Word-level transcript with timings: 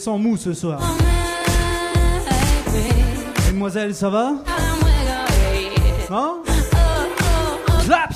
les 0.00 0.04
sens 0.04 0.18
mous 0.18 0.36
ce 0.38 0.54
soir. 0.54 0.80
Mesdemoiselles, 3.44 3.94
ça 3.94 4.08
va? 4.08 4.32
Hein? 6.10 6.36
Clap 7.84 8.14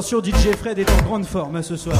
Attention, 0.00 0.22
DJ 0.24 0.56
Fred 0.58 0.78
est 0.78 0.90
en 0.90 1.02
grande 1.02 1.26
forme 1.26 1.56
hein, 1.56 1.62
ce 1.62 1.76
soir. 1.76 1.94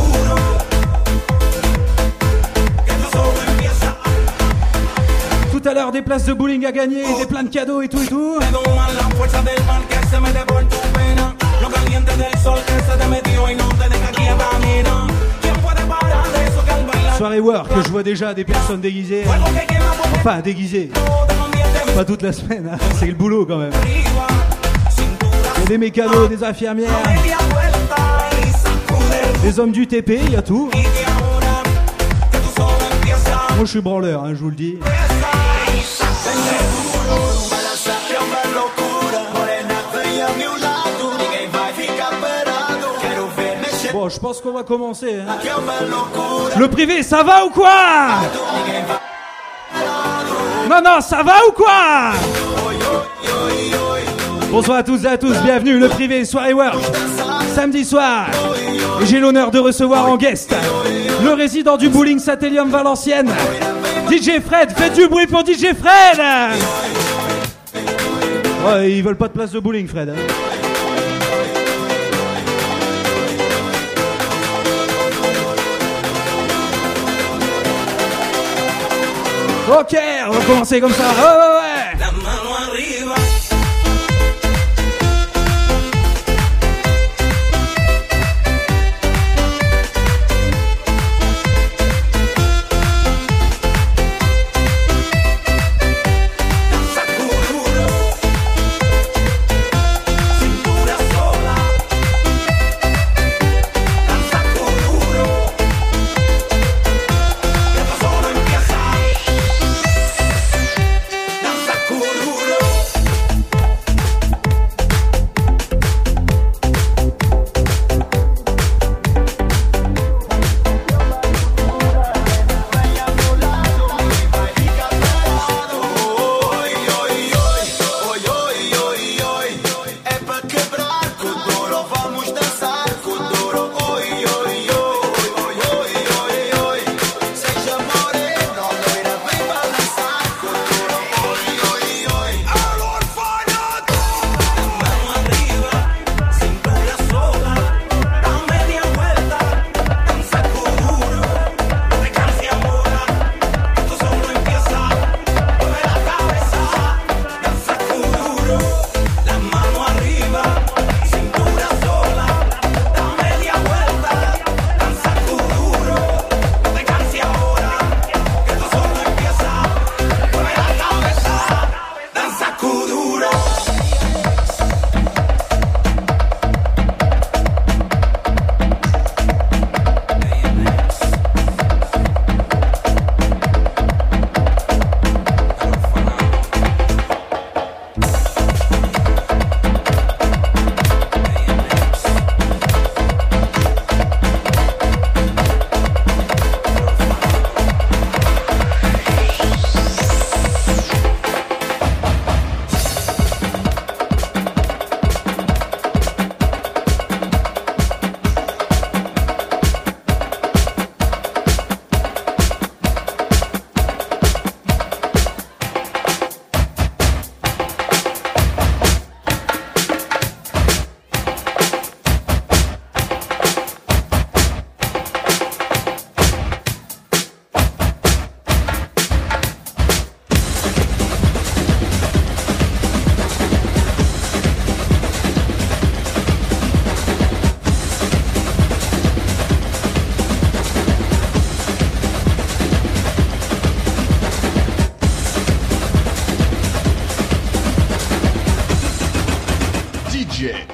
Tout 5.52 5.68
à 5.68 5.74
l'heure, 5.74 5.92
des 5.92 6.00
places 6.00 6.24
de 6.24 6.32
bowling 6.32 6.64
à 6.64 6.72
gagner, 6.72 7.02
des 7.18 7.26
plein 7.26 7.42
de 7.42 7.50
cadeaux 7.50 7.82
et 7.82 7.88
tout 7.88 8.00
et 8.00 8.06
tout. 8.06 8.38
Soirée 17.18 17.40
work, 17.40 17.70
je 17.84 17.90
vois 17.90 18.02
déjà 18.02 18.32
des 18.32 18.44
personnes 18.44 18.80
déguisées. 18.80 19.24
Enfin, 20.14 20.40
déguisées. 20.40 20.90
Pas 21.94 22.06
toute 22.06 22.22
la 22.22 22.32
semaine, 22.32 22.70
hein, 22.72 22.78
c'est 22.98 23.08
le 23.08 23.14
boulot 23.14 23.44
quand 23.44 23.58
même. 23.58 23.72
des 25.66 25.76
mécanos, 25.76 26.30
des 26.30 26.42
infirmières, 26.42 26.88
des 29.42 29.58
hommes 29.58 29.72
du 29.72 29.86
TP, 29.86 30.18
il 30.22 30.32
y 30.32 30.36
a 30.36 30.42
tout. 30.42 30.70
Moi 33.56 33.64
je 33.64 33.70
suis 33.70 33.80
branleur, 33.80 34.24
hein, 34.24 34.30
je 34.34 34.38
vous 34.40 34.50
le 34.50 34.56
dis. 34.56 34.78
Bon, 43.92 44.08
je 44.08 44.20
pense 44.20 44.40
qu'on 44.40 44.52
va 44.52 44.62
commencer. 44.62 45.16
hein. 45.18 45.36
Le 46.56 46.68
privé, 46.68 47.02
ça 47.02 47.22
va 47.24 47.44
ou 47.44 47.50
quoi? 47.50 47.72
Non, 50.68 50.80
non, 50.84 51.00
ça 51.00 51.22
va 51.24 51.34
ou 51.48 51.52
quoi? 51.52 52.12
Bonsoir 54.50 54.78
à 54.78 54.82
tous 54.82 55.04
et 55.04 55.06
à 55.08 55.16
tous, 55.16 55.36
bienvenue, 55.42 55.78
le 55.78 55.88
privé, 55.88 56.24
soirée 56.24 56.52
work, 56.52 56.76
samedi 57.54 57.84
soir. 57.84 58.26
J'ai 59.04 59.20
l'honneur 59.20 59.50
de 59.50 59.58
recevoir 59.58 60.08
en 60.08 60.16
guest 60.16 60.54
le 61.22 61.32
résident 61.32 61.76
du 61.76 61.88
bowling 61.88 62.18
Satellium 62.18 62.68
Valenciennes, 62.70 63.30
DJ 64.10 64.40
Fred. 64.44 64.70
Faites 64.76 64.94
du 64.94 65.06
bruit 65.06 65.26
pour 65.26 65.40
DJ 65.46 65.66
Fred 65.80 66.20
Ouais, 68.66 68.92
ils 68.92 69.02
veulent 69.02 69.16
pas 69.16 69.28
de 69.28 69.32
place 69.32 69.52
de 69.52 69.60
bowling, 69.60 69.86
Fred. 69.88 70.10
hein. 70.10 70.14
Ok, 79.70 79.96
on 80.28 80.30
va 80.32 80.44
commencer 80.44 80.80
comme 80.80 80.92
ça. 80.92 81.04
Ouais, 81.10 81.59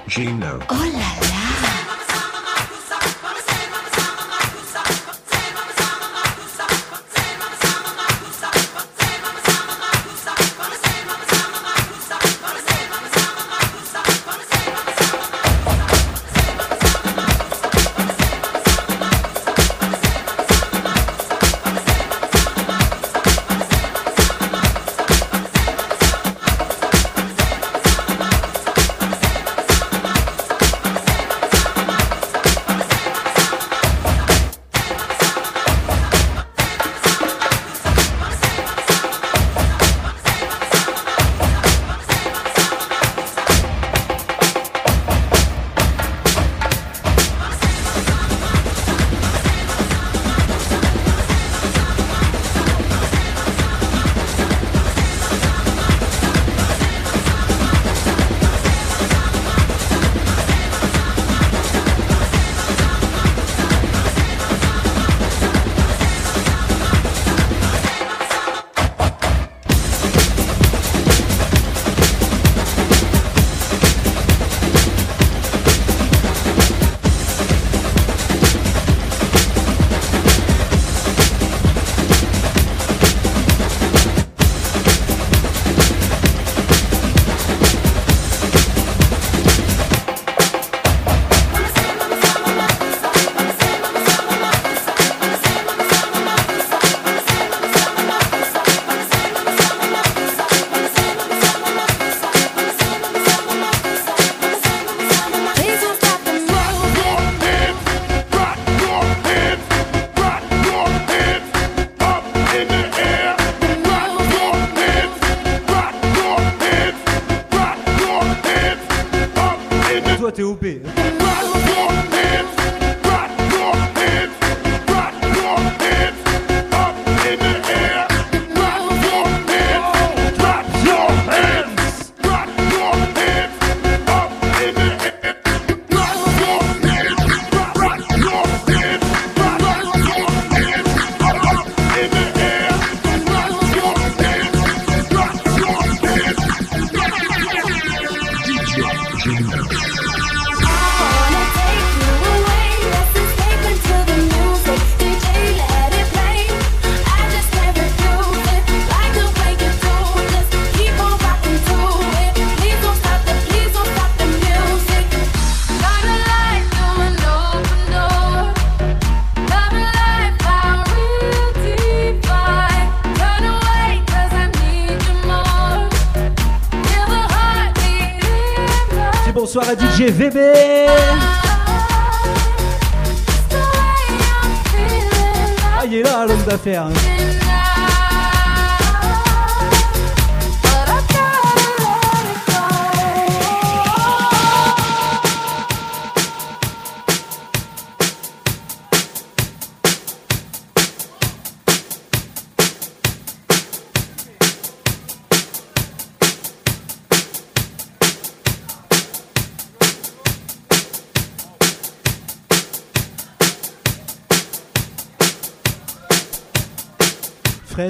Gino. 0.08 0.58
Danza 0.68 1.25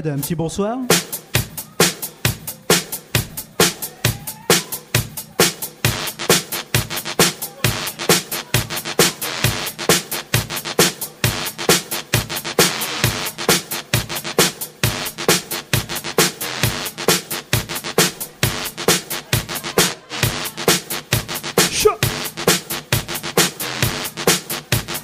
Un 0.05 0.19
petit 0.19 0.35
bonsoir. 0.35 0.77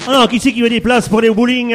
Alors, 0.06 0.28
qui 0.28 0.38
c'est 0.38 0.52
qui 0.52 0.61
veut 0.61 0.68
des 0.68 0.82
places 0.82 1.08
pour 1.08 1.22
les 1.22 1.30
bowling? 1.30 1.75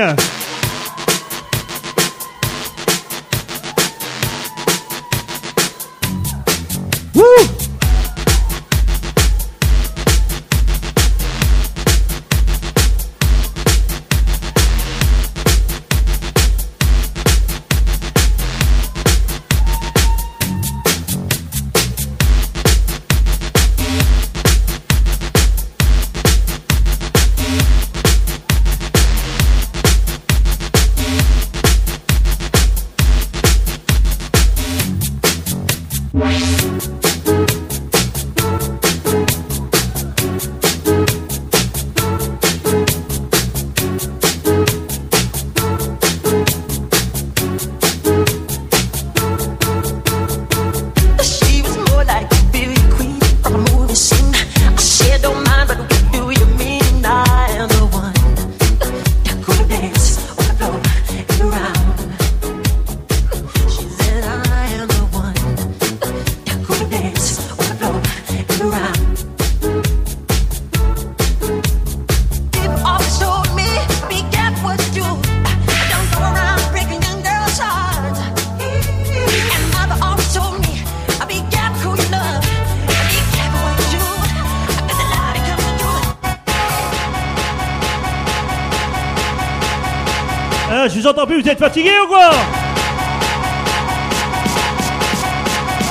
fatigué 91.58 91.92
ou 92.04 92.08
quoi 92.08 92.30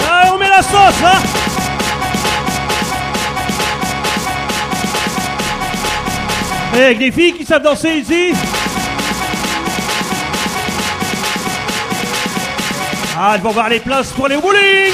Allez, 0.08 0.30
on 0.32 0.38
met 0.38 0.48
la 0.48 0.62
sauce, 0.62 1.02
hein 1.04 1.18
eh, 6.74 6.82
avec 6.82 6.98
des 6.98 7.10
filles 7.10 7.32
qui 7.34 7.44
savent 7.44 7.62
danser 7.62 7.94
ici. 7.94 8.32
Ah, 13.18 13.32
elles 13.34 13.40
vont 13.40 13.50
voir 13.50 13.68
les 13.68 13.80
places 13.80 14.12
pour 14.12 14.28
les 14.28 14.36
bowling. 14.36 14.92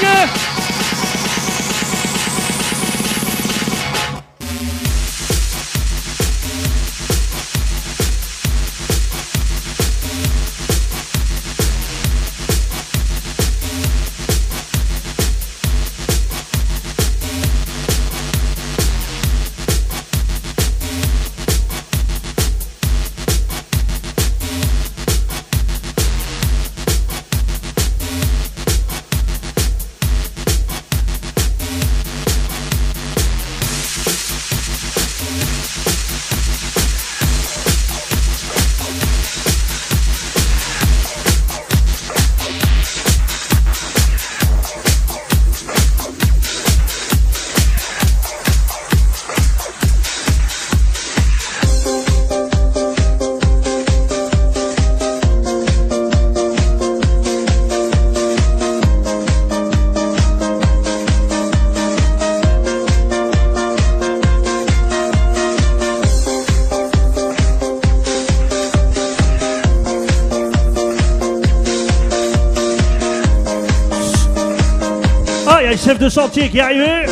chef 75.83 75.99
de 75.99 76.07
chantier 76.07 76.49
qui 76.49 76.59
est 76.59 76.61
arrivé. 76.61 77.05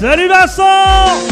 Salut 0.00 0.26
Vincent 0.26 1.31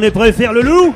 on 0.00 0.02
est 0.02 0.10
le 0.54 0.62
loup? 0.62 0.94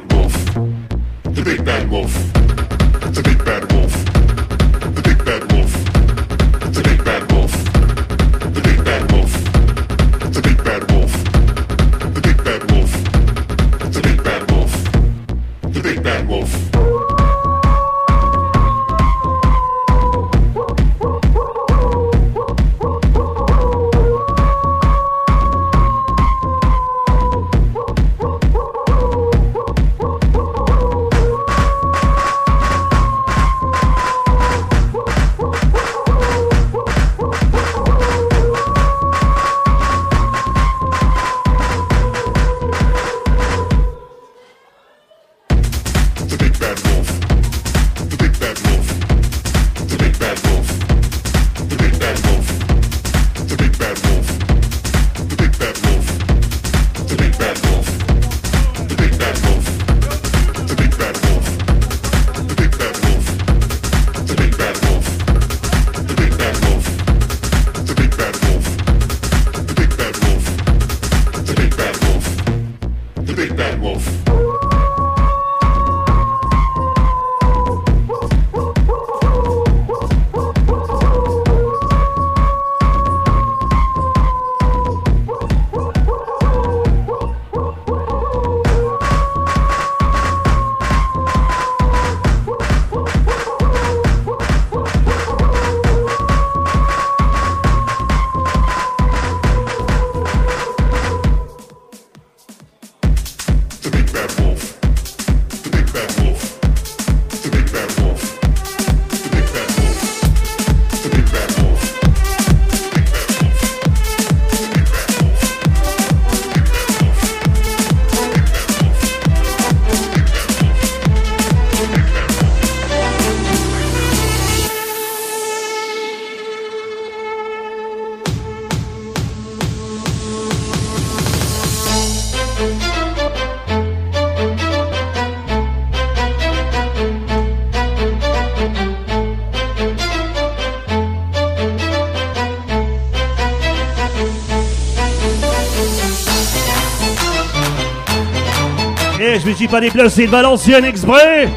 je 149.45 149.51
me 149.51 149.55
suis 149.55 149.69
pas 149.69 149.81
déplacé 149.81 150.25
de 150.25 150.31
Valenciennes 150.31 150.87
exprès. 150.87 151.49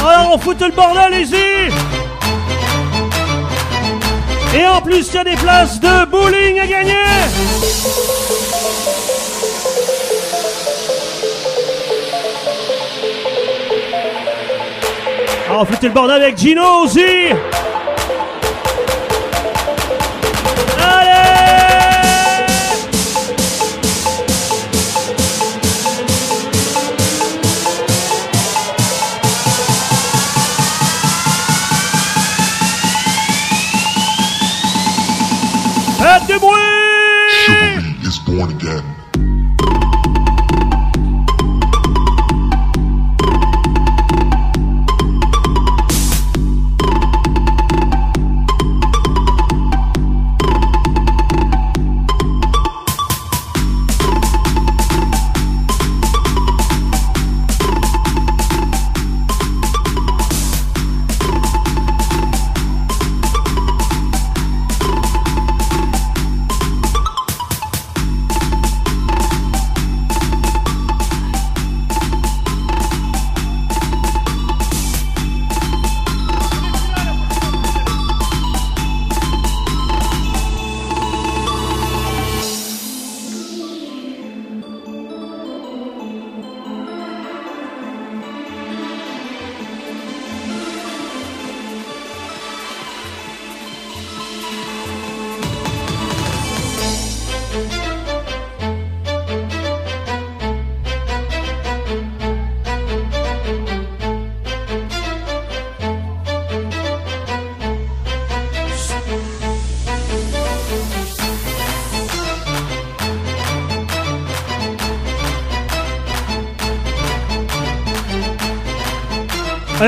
Alors 0.00 0.34
on 0.34 0.38
fout 0.38 0.60
le 0.60 0.70
bordel 0.70 1.20
ici. 1.20 1.34
Et 4.56 4.66
en 4.66 4.80
plus, 4.80 5.08
il 5.08 5.14
y 5.14 5.18
a 5.18 5.24
des 5.24 5.36
places 5.36 5.80
de 5.80 6.04
bowling 6.06 6.60
à 6.60 6.66
gagner. 6.66 6.94
Ah, 15.46 15.50
Alors, 15.50 15.66
foutez 15.66 15.88
le 15.88 15.94
bordel 15.94 16.22
avec 16.22 16.38
Gino 16.38 16.84
aussi. 16.84 17.00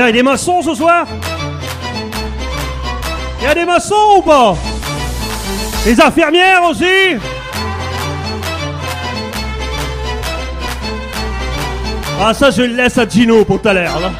Il 0.01 0.05
y 0.05 0.09
a 0.09 0.11
des 0.13 0.23
maçons 0.23 0.63
ce 0.63 0.73
soir? 0.73 1.05
Il 3.39 3.43
y 3.43 3.45
a 3.45 3.53
des 3.53 3.65
maçons 3.65 4.17
ou 4.17 4.21
pas? 4.23 4.57
Les 5.85 6.01
infirmières 6.01 6.63
aussi? 6.67 7.19
Ah 12.19 12.33
ça 12.33 12.49
je 12.49 12.63
le 12.63 12.75
laisse 12.75 12.97
à 12.97 13.07
Gino 13.07 13.45
pour 13.45 13.61
tout 13.61 13.67
à 13.67 13.73
l'heure 13.73 13.99
là. 13.99 14.11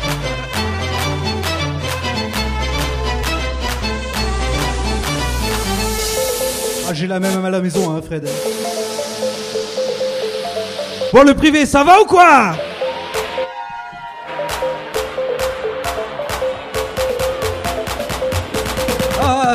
Ah, 6.87 6.93
j'ai 6.93 7.07
la 7.07 7.19
même 7.19 7.43
à 7.43 7.49
la 7.49 7.59
maison, 7.59 7.89
hein, 7.89 8.01
Fred. 8.05 8.29
Bon, 11.11 11.23
le 11.23 11.33
privé, 11.33 11.65
ça 11.65 11.83
va 11.83 12.01
ou 12.01 12.05
quoi? 12.05 12.53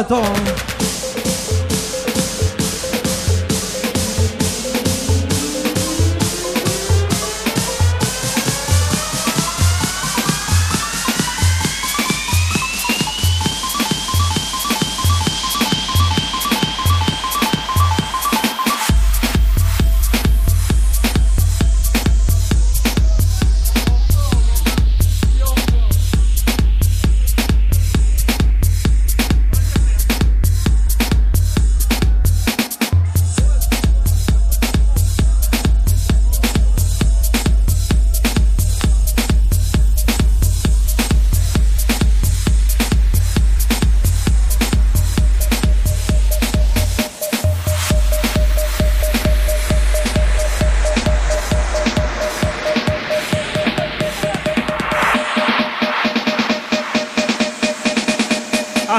Ah, 0.08 0.35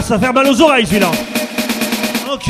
ça 0.07 0.17
fait 0.17 0.31
mal 0.31 0.47
aux 0.47 0.61
oreilles 0.61 0.85
celui-là. 0.85 1.11
Ok 2.31 2.49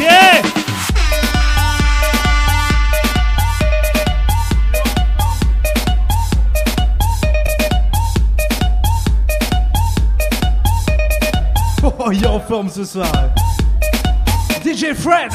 Oh, 12.00 12.12
il 12.12 12.24
est 12.24 12.28
en 12.28 12.40
forme 12.40 12.70
ce 12.70 12.86
soir. 12.86 13.12
DJ 14.64 14.94
Fred 14.94 15.32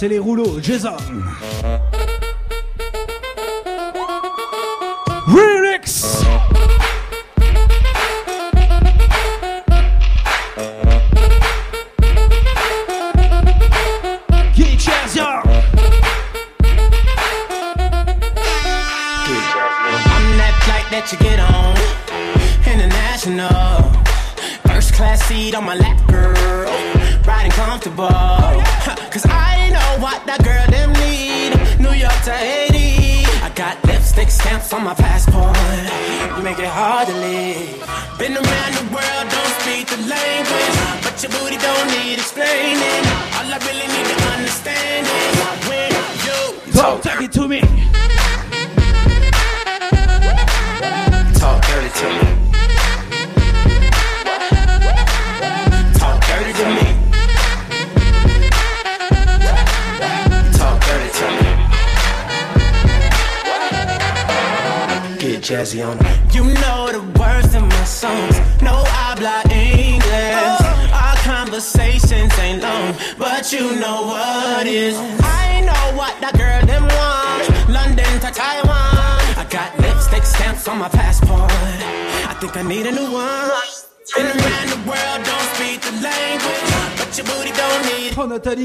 c'est 0.00 0.08
les 0.08 0.18
rouleaux. 0.18 0.58
Jason. 0.62 0.96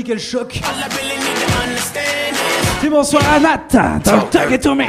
Quel 0.03 0.19
choc. 0.19 0.61
C'est 2.81 2.89
bonsoir 2.89 3.23
Anat. 3.33 4.01
Don't 4.03 4.29
talk 4.29 4.51
it 4.51 4.61
to 4.61 4.75
me. 4.75 4.85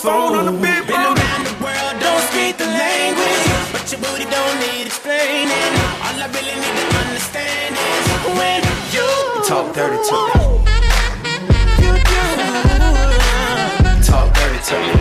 phone 0.00 0.34
on 0.34 0.46
the 0.46 0.52
big 0.52 0.86
Been 0.86 0.96
around 0.96 1.44
the 1.44 1.52
world, 1.60 2.00
don't 2.00 2.22
speak 2.32 2.56
the 2.56 2.64
language. 2.64 3.46
But 3.72 3.84
your 3.92 4.00
booty 4.00 4.24
don't 4.24 4.56
need 4.64 4.86
explaining. 4.86 5.72
All 6.00 6.16
I 6.16 6.26
really 6.32 6.56
need 6.56 6.76
to 6.80 6.86
understand 7.04 7.76
is 7.76 8.06
when 8.38 8.64
you 8.96 9.04
talk 9.44 9.74
dirty 9.74 10.00
to 10.08 10.16
me. 10.24 10.32
You 11.84 11.92
do. 12.00 12.24
Talk 14.10 14.32
dirty 14.32 14.60
to 14.68 14.76
me. 14.80 14.99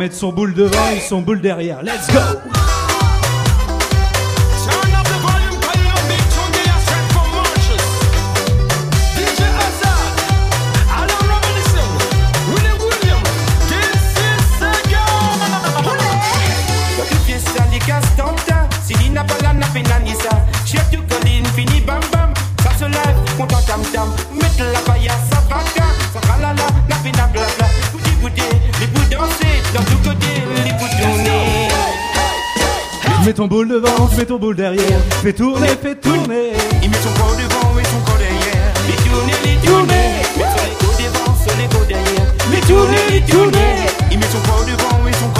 mettre 0.00 0.16
son 0.16 0.32
boule 0.32 0.54
devant 0.54 0.90
et 0.96 1.00
son 1.00 1.20
boule 1.20 1.42
derrière. 1.42 1.82
Let's 1.82 2.10
go! 2.10 2.59
ton 33.40 33.46
boule 33.46 33.68
devant, 33.68 34.06
fais 34.08 34.26
ton 34.26 34.38
boule 34.38 34.54
derrière, 34.54 35.00
fais 35.22 35.32
tourner, 35.32 35.68
fais 35.68 35.94
tourner. 35.94 36.52
Il 36.82 36.90
met 36.90 36.96
son 36.98 37.08
corps 37.18 37.34
devant 37.36 37.80
et 37.80 37.84
son 37.84 38.00
corps 38.04 38.18
derrière. 38.18 38.74
Les 38.86 38.96
tourner, 39.08 39.32
les 39.42 39.66
tourner. 39.66 39.94
Met 40.36 40.44
son 40.44 40.66
écho 40.68 40.92
devant, 41.00 41.34
son 41.34 41.58
écho 41.64 41.84
derrière. 41.88 42.26
Les 42.52 42.60
tourner, 42.60 42.98
les 43.10 43.22
tourner. 43.22 43.86
Il 44.12 44.18
met 44.18 44.26
son 44.26 44.40
corps 44.40 44.66
devant 44.66 45.08
et 45.08 45.12
son 45.14 45.28
corps 45.30 45.39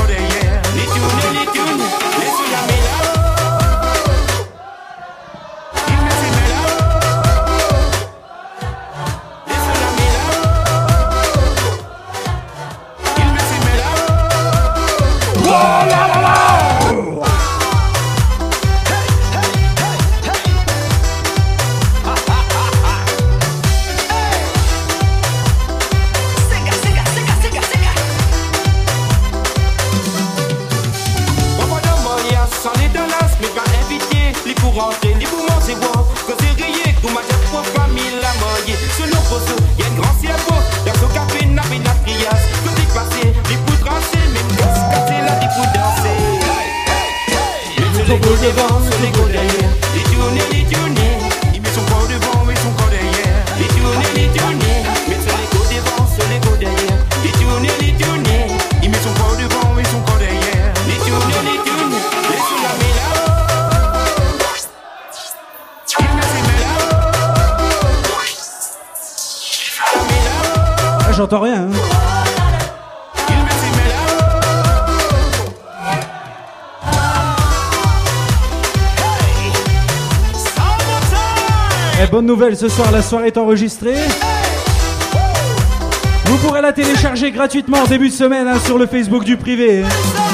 j'entends 71.21 71.41
rien. 71.41 71.69
Et 82.03 82.07
bonne 82.07 82.25
nouvelle, 82.25 82.57
ce 82.57 82.71
soir 82.71 82.91
la 82.91 83.03
soirée 83.03 83.27
est 83.27 83.37
enregistrée. 83.37 83.97
Vous 86.25 86.39
pourrez 86.39 86.63
la 86.63 86.73
télécharger 86.73 87.31
gratuitement 87.31 87.81
en 87.81 87.87
début 87.87 88.09
de 88.09 88.15
semaine 88.15 88.49
hein, 88.49 88.59
sur 88.65 88.79
le 88.79 88.87
Facebook 88.87 89.25
du 89.25 89.37
privé. 89.37 89.83
Hein. 89.85 90.30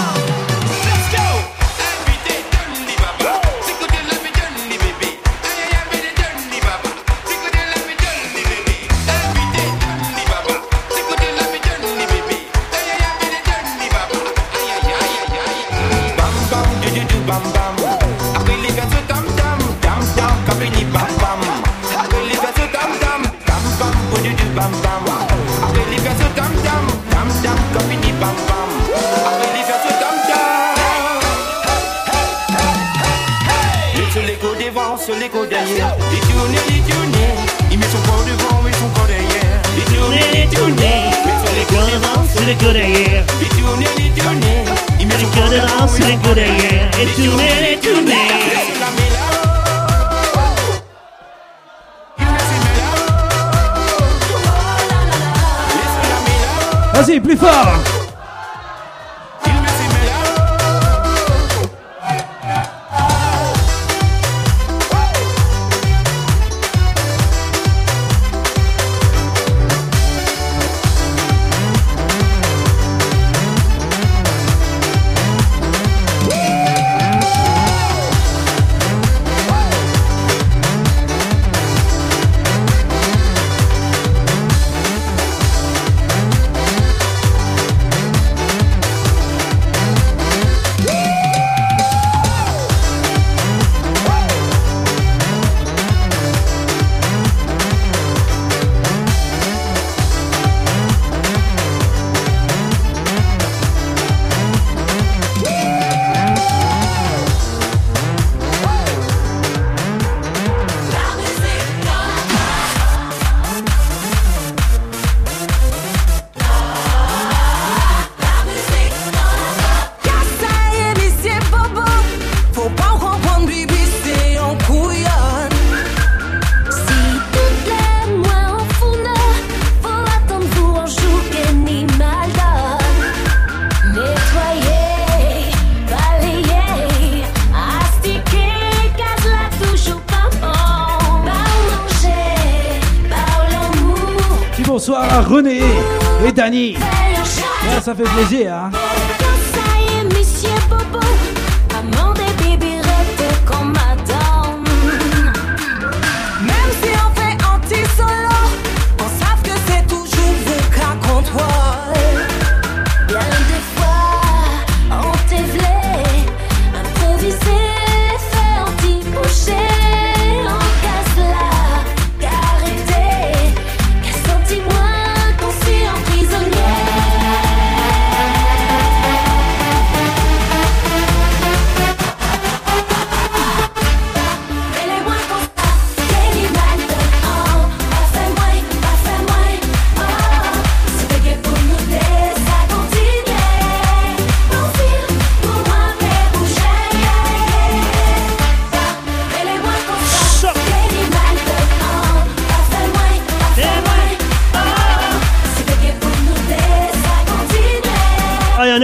single 45.96 46.34
day, 46.34 46.46
yeah. 46.46 46.90
It's 47.00 47.16
too. 47.16 47.65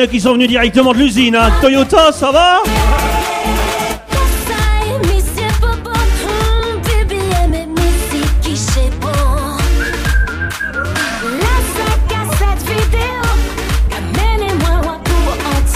qui 0.07 0.21
sont 0.21 0.33
venus 0.35 0.49
directement 0.49 0.93
de 0.93 0.99
l'usine. 0.99 1.37
Hein. 1.37 1.51
Toyota, 1.61 2.13
ça 2.13 2.31
va 2.33 2.63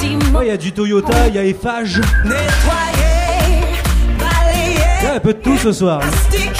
Il 0.09 0.37
oh, 0.39 0.43
y 0.43 0.51
a 0.51 0.57
du 0.59 0.72
Toyota, 0.72 1.29
il 1.29 1.35
y 1.35 1.39
a 1.39 1.45
Eiffage. 1.45 2.01
Il 2.24 2.31
y 5.05 5.07
a 5.07 5.14
un 5.14 5.20
peu 5.20 5.33
de 5.33 5.39
tout 5.39 5.57
ce 5.57 5.72
soir. 5.72 6.01
Hein. 6.03 6.56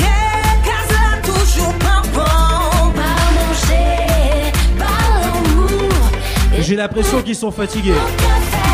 J'ai 6.67 6.75
l'impression 6.75 7.23
qu'ils 7.23 7.37
sont 7.37 7.53
fatigués. 7.53 7.95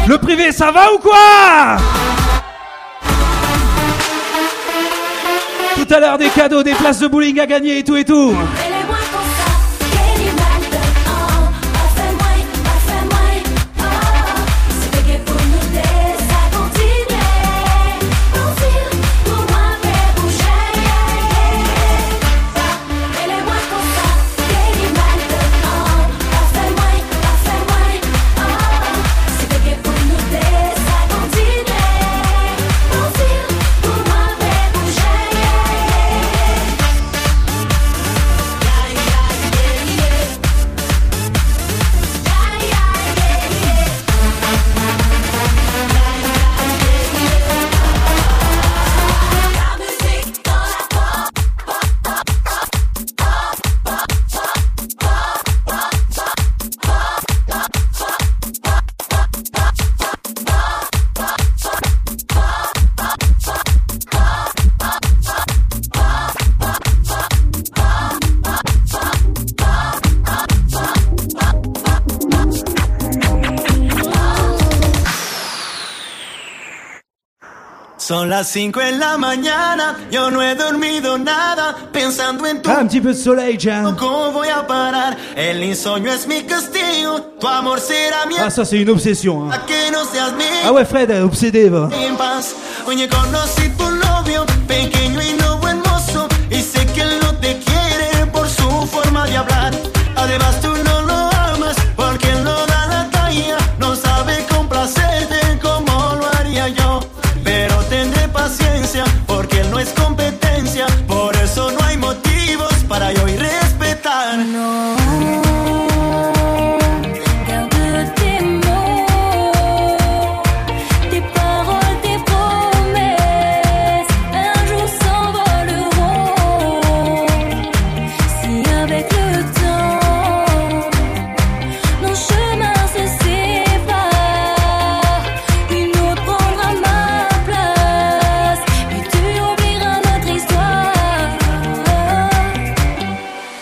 Le 0.08 0.16
privé, 0.16 0.50
ça 0.50 0.70
va 0.70 0.94
ou 0.94 0.98
quoi 0.98 1.76
Tout 5.74 5.94
à 5.94 6.00
l'heure, 6.00 6.16
des 6.16 6.30
cadeaux, 6.30 6.62
des 6.62 6.72
places 6.72 7.00
de 7.00 7.06
bowling 7.06 7.38
à 7.38 7.44
gagner 7.44 7.80
et 7.80 7.84
tout 7.84 7.96
et 7.96 8.04
tout. 8.06 8.34
Las 78.42 78.50
5 78.50 78.80
en 78.80 78.98
la 78.98 79.18
mañana, 79.18 79.96
yo 80.10 80.28
no 80.28 80.42
he 80.42 80.56
dormido 80.56 81.16
nada, 81.16 81.76
pensando 81.92 82.44
en 82.44 82.60
tu. 82.60 82.68
Ah, 82.68 82.80
un 82.80 82.88
petit 82.88 83.00
peu 83.00 83.12
de 83.12 83.14
soleil, 83.14 83.56
Jan. 83.56 83.94
¿Cómo 83.94 84.32
voy 84.32 84.48
a 84.48 84.66
parar? 84.66 85.16
El 85.36 85.62
insomnio 85.62 86.12
es 86.12 86.26
mi 86.26 86.42
castigo, 86.42 87.20
tu 87.38 87.46
amor 87.46 87.78
será 87.78 88.26
mi. 88.26 88.34
Ah, 88.36 88.50
ça, 88.50 88.64
c'est 88.64 88.78
une 88.78 88.90
obsession. 88.90 89.44
Hein. 89.44 89.52
A 89.52 89.64
que 89.64 89.92
no 89.92 90.04
seas 90.06 90.32
mi. 90.32 90.42
Ah 90.64 90.72
ouais, 90.72 90.84
Fred, 90.84 91.22
obsédé, 91.22 91.70
va. 91.70 91.88
En 91.92 92.16
paz, 92.16 92.56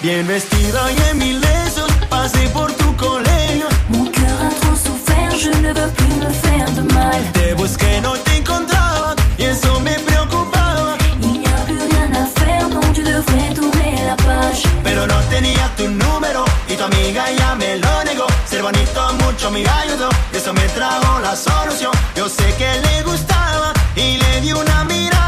Bien 0.02 0.26
vestido 0.26 0.80
y 0.90 1.10
en 1.10 1.18
mil 1.18 1.38
besos, 1.40 1.90
pasé 2.08 2.48
por 2.54 2.72
tu 2.72 2.96
colegio. 2.96 3.66
Mon 3.90 4.06
cœur 4.06 4.38
a 4.40 4.48
trop 4.60 4.74
souffert, 4.74 5.30
je 5.38 5.50
ne 5.60 5.74
veux 5.74 5.90
plus 5.90 6.14
me 6.14 6.30
faire 6.30 6.70
de 6.72 6.80
mal. 6.94 7.20
Te 7.34 7.52
busqué, 7.52 8.00
no 8.00 8.12
te 8.12 8.38
encontraba, 8.38 9.14
y 9.36 9.44
eso 9.44 9.78
me 9.80 9.92
preocupaba. 9.98 10.96
Il 11.20 11.40
n'y 11.40 11.46
a 11.46 11.64
plus 11.66 11.76
rien 11.76 12.10
à 12.14 12.26
faire, 12.40 12.66
donc 12.70 12.90
tu 12.94 13.02
devrais 13.02 13.52
tourner 13.54 14.02
la 14.06 14.16
page. 14.16 14.62
Pero 14.82 15.06
no 15.06 15.18
tenía 15.28 15.70
tu 15.76 15.86
número, 15.86 16.46
y 16.66 16.76
tu 16.76 16.84
amiga 16.84 17.30
ya 17.36 17.54
me 17.56 17.76
lo 17.76 18.04
negó. 18.04 18.26
Ser 18.46 18.62
bonito 18.62 19.12
mucho 19.22 19.50
me 19.50 19.68
ayudó, 19.68 20.08
y 20.32 20.36
eso 20.38 20.54
me 20.54 20.66
trajo 20.68 21.20
la 21.20 21.36
solución. 21.36 21.92
Yo 22.16 22.26
sé 22.26 22.46
que 22.56 22.70
le 22.86 23.02
gustaba, 23.02 23.74
y 23.96 24.16
le 24.16 24.40
di 24.40 24.52
una 24.54 24.82
mirada. 24.84 25.19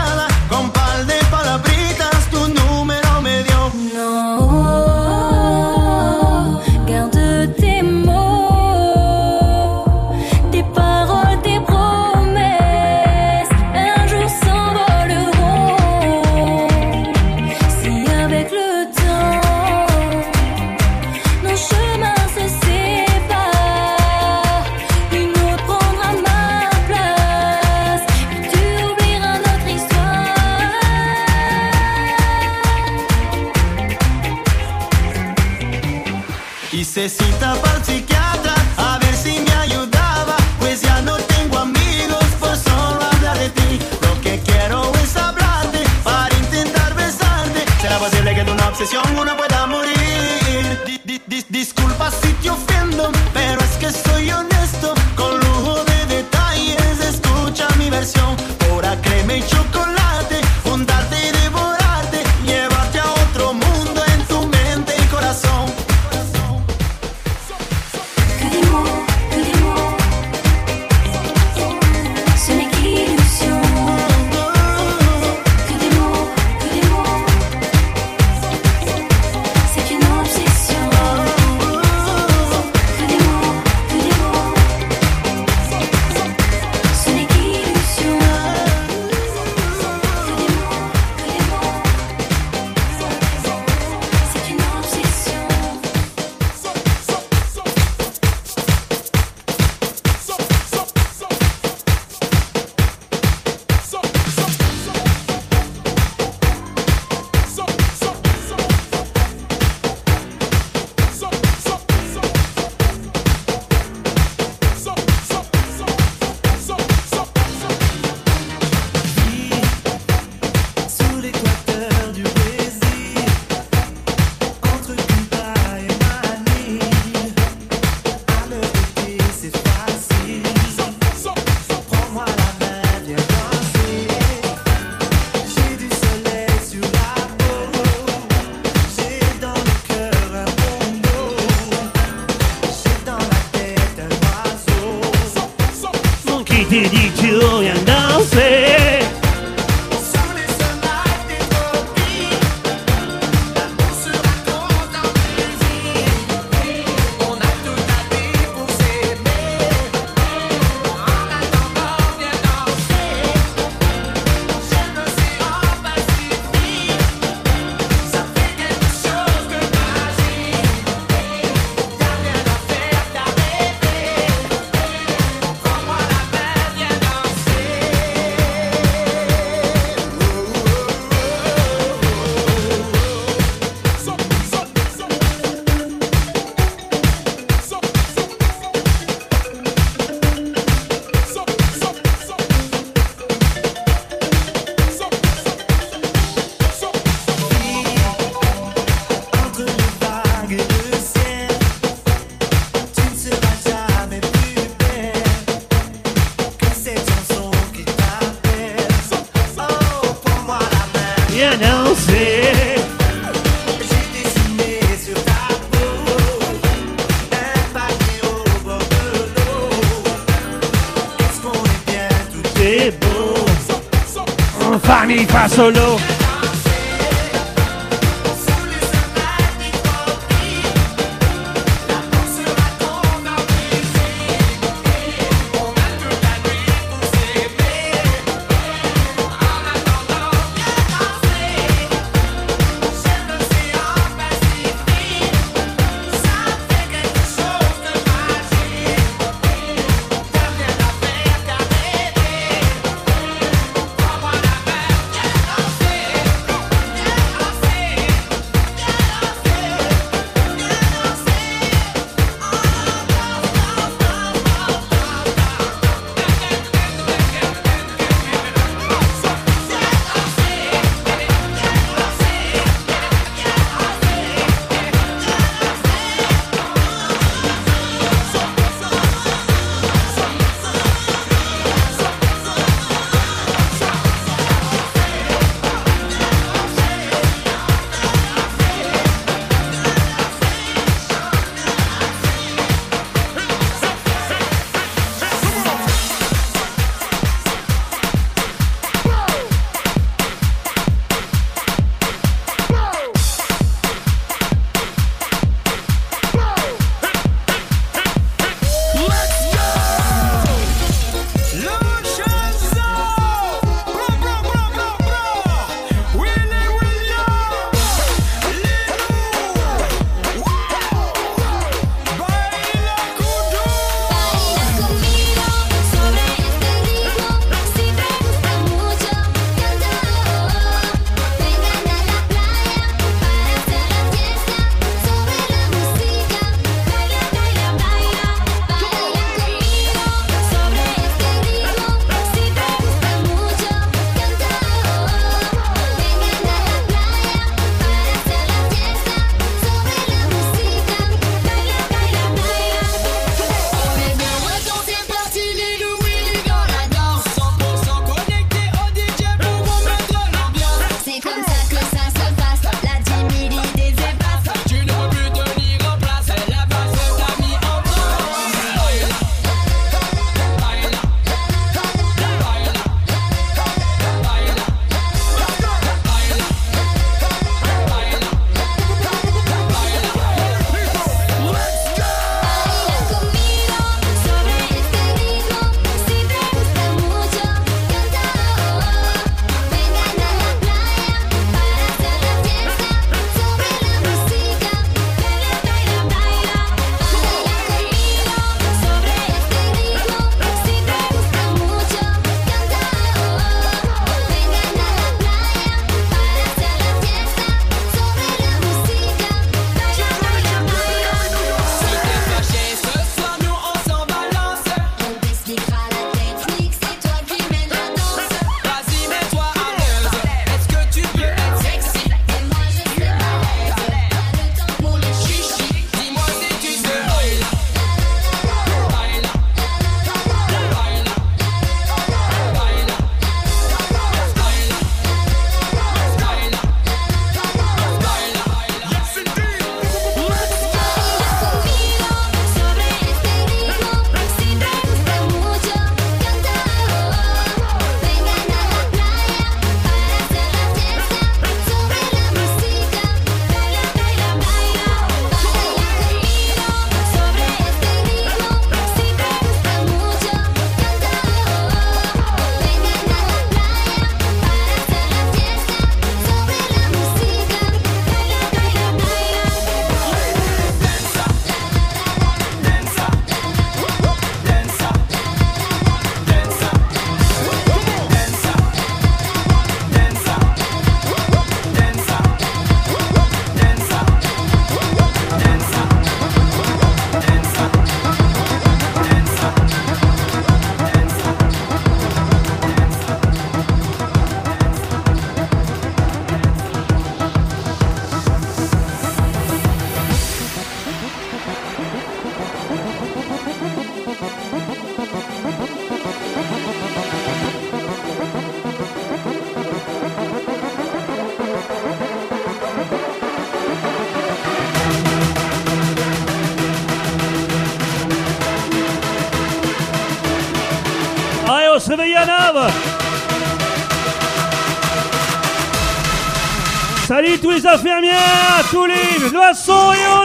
Les 527.53 527.67
infirmières, 527.67 528.65
tous 528.71 528.87
les 528.87 529.29
loissons 529.31 529.93
et 529.93 530.07
on 530.21 530.25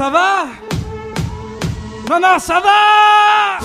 ça 0.00 0.08
va? 0.08 0.46
Non, 2.08 2.20
non, 2.20 2.38
ça 2.38 2.58
va 2.58 3.58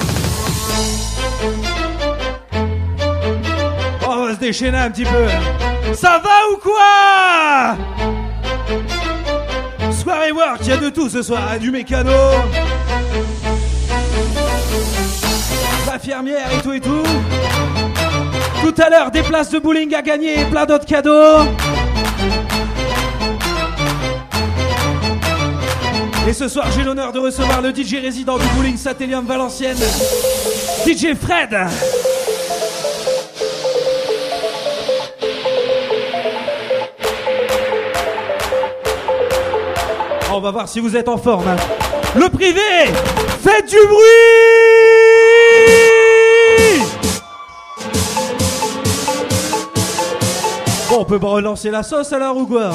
Oh, 4.04 4.08
On 4.10 4.26
va 4.26 4.34
se 4.34 4.40
déchaîner 4.40 4.78
un 4.78 4.92
petit 4.92 5.06
peu. 5.06 5.28
Ça 5.94 6.22
va 6.22 6.52
ou 6.52 6.58
quoi? 6.58 7.78
Soirée 9.94 10.34
work, 10.34 10.60
il 10.64 10.68
y 10.68 10.72
a 10.74 10.78
de 10.78 10.90
tout 10.90 11.08
ce 11.08 11.22
soir. 11.22 11.58
Du 11.58 11.72
mécano, 11.72 12.12
l'infirmière 15.88 16.48
et 16.52 16.62
tout 16.62 16.74
et 16.74 16.82
tout. 16.82 17.04
Tout 18.62 18.82
à 18.82 18.90
l'heure, 18.90 19.10
des 19.10 19.24
places 19.24 19.52
de 19.52 19.60
bowling 19.60 19.96
à 19.96 20.02
gagner 20.02 20.42
et 20.42 20.46
plein 20.46 20.66
d'autres 20.66 20.86
cadeaux. 20.86 21.46
Et 26.28 26.34
ce 26.34 26.48
soir, 26.48 26.66
j'ai 26.72 26.84
l'honneur 26.84 27.12
de 27.12 27.20
recevoir 27.20 27.62
le 27.62 27.70
DJ 27.70 28.02
résident 28.02 28.40
du 28.40 28.46
bowling 28.56 28.78
Satellium 28.78 29.28
Valenciennes, 29.28 29.78
DJ 30.84 31.14
Fred. 31.14 31.56
On 40.34 40.40
va 40.42 40.50
voir 40.50 40.68
si 40.68 40.80
vous 40.80 40.96
êtes 40.96 41.08
en 41.08 41.18
forme. 41.18 41.56
Le 42.16 42.28
privé, 42.30 42.60
faites 43.44 43.70
du 43.70 43.78
bruit 43.88 44.02
Bon, 50.90 51.02
on 51.02 51.06
peut 51.06 51.20
relancer 51.22 51.70
la 51.70 51.84
sauce 51.84 52.12
alors 52.14 52.36
ou 52.36 52.48
quoi? 52.48 52.72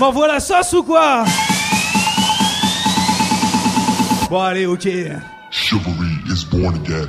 M'envoie 0.00 0.28
la 0.28 0.40
sauce 0.40 0.72
ou 0.72 0.82
quoi? 0.82 1.24
Bon, 4.30 4.40
allez, 4.40 4.66
ok. 4.66 4.86
Chivalry 5.50 6.12
is 6.30 6.44
born 6.44 6.74
again. 6.74 7.08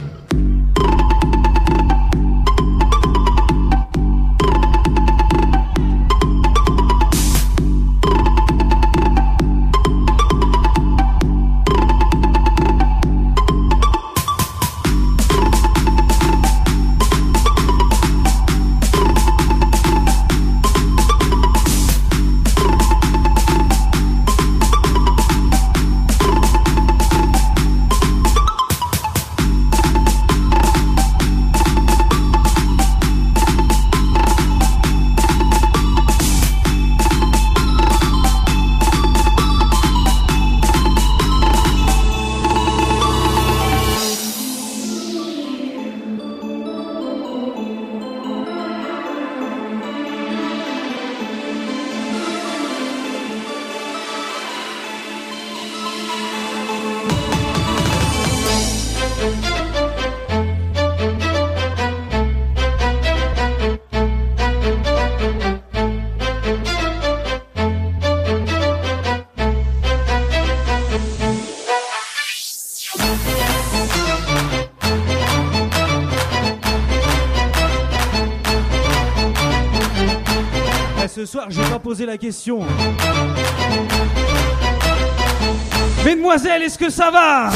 Mesdemoiselles, 86.03 86.63
est-ce 86.63 86.77
que 86.77 86.89
ça 86.89 87.09
va? 87.11 87.49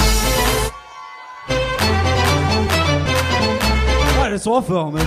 Elles 4.25 4.39
sont 4.39 4.51
en 4.51 4.61
forme. 4.61 4.99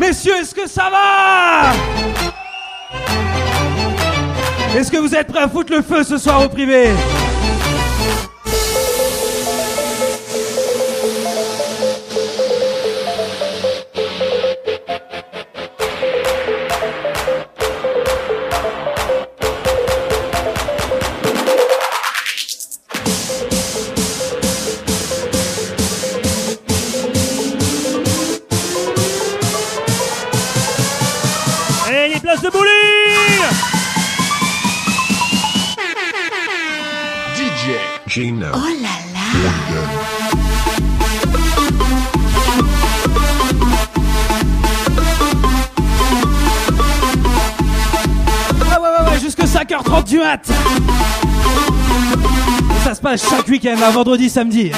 Messieurs, 0.00 0.36
est-ce 0.40 0.54
que 0.54 0.66
ça 0.68 0.90
va? 0.90 1.72
Est-ce 4.76 4.90
que 4.90 4.96
vous 4.96 5.14
êtes 5.14 5.28
prêts 5.28 5.42
à 5.42 5.48
foutre 5.48 5.72
le 5.72 5.82
feu 5.82 6.02
ce 6.02 6.18
soir 6.18 6.42
au 6.44 6.48
privé? 6.48 6.88
chaque 53.16 53.48
week-end, 53.48 53.76
à 53.82 53.90
vendredi, 53.90 54.28
samedi. 54.28 54.72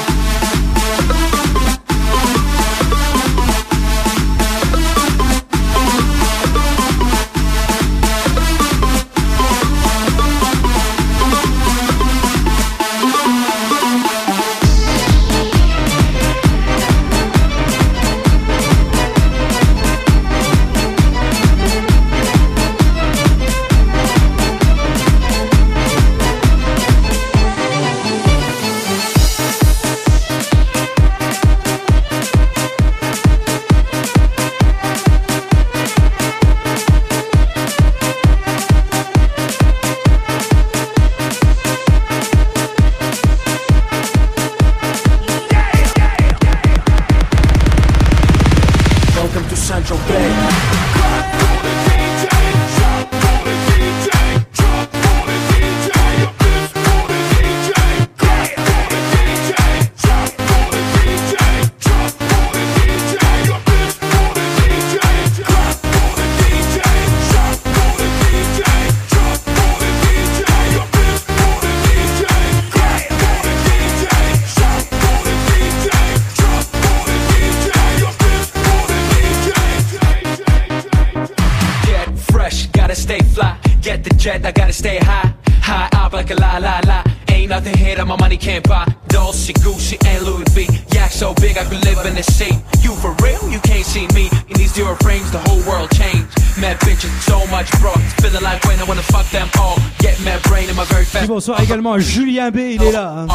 she 89.86 89.96
ain't 90.04 90.24
Louis 90.24 90.44
V. 90.50 90.66
Yak 90.92 91.12
so 91.12 91.32
big 91.34 91.56
I 91.56 91.64
could 91.64 91.84
live 91.84 92.04
in 92.06 92.14
the 92.16 92.22
sea. 92.22 92.50
You 92.82 92.92
for 92.98 93.14
real? 93.22 93.38
You 93.48 93.60
can't 93.60 93.86
see 93.86 94.06
me. 94.18 94.28
In 94.50 94.56
these 94.58 94.74
zero 94.74 94.96
frames, 95.02 95.30
the 95.30 95.38
whole 95.46 95.62
world 95.62 95.90
changed. 95.94 96.26
Mad 96.58 96.76
bitches, 96.80 97.14
so 97.22 97.46
much 97.54 97.70
bro. 97.80 97.92
Feeling 98.20 98.42
like 98.42 98.64
when 98.64 98.80
I 98.80 98.84
wanna 98.84 99.06
fuck 99.06 99.30
them 99.30 99.48
all. 99.60 99.78
Get 99.98 100.18
my 100.24 100.38
brain 100.48 100.68
in 100.68 100.74
my 100.74 100.84
very 100.86 101.04
fast. 101.04 101.28
Bonsoir 101.28 101.60
également 101.60 101.92
à 101.92 102.00
Julien 102.00 102.50
B, 102.50 102.58
il 102.74 102.82
est 102.82 102.92
là. 102.92 103.14
Hein. 103.16 103.26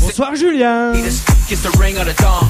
Bonsoir 0.00 0.36
Julien. 0.36 0.92
Kiss 1.48 1.62
the 1.62 1.72
ring 1.80 1.96
of 1.96 2.04
the 2.04 2.14
dawn. 2.20 2.44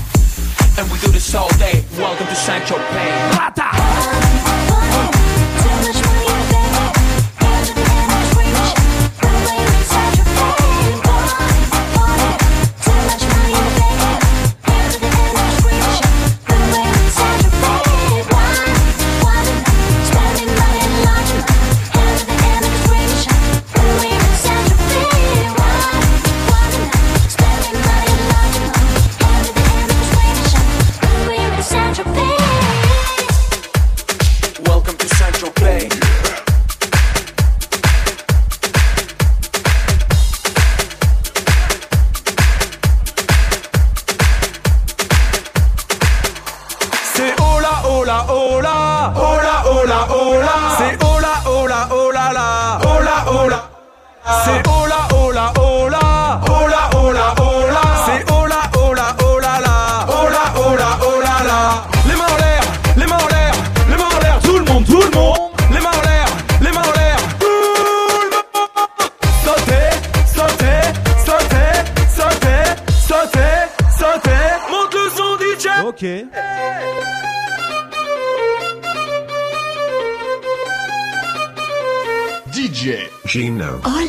And 0.77 0.91
we 0.91 0.99
do 0.99 1.12
this 1.12 1.33
all 1.35 1.49
day. 1.59 1.85
Welcome 1.97 2.27
to 2.27 2.35
Sancho 2.35 2.75
Pay. 2.75 3.39
Rata. 3.39 3.70
know. 83.65 83.81
I 83.85 84.03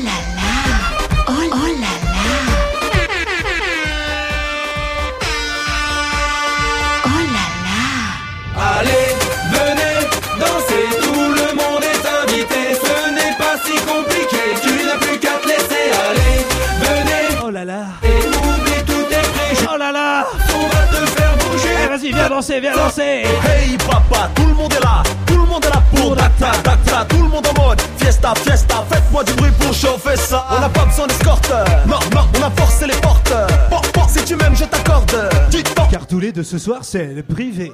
de 36.36 36.44
ce 36.44 36.58
soir, 36.58 36.84
c'est 36.84 37.14
le 37.14 37.24
privé. 37.24 37.72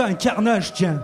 un 0.00 0.14
carnage, 0.14 0.72
tiens. 0.72 1.00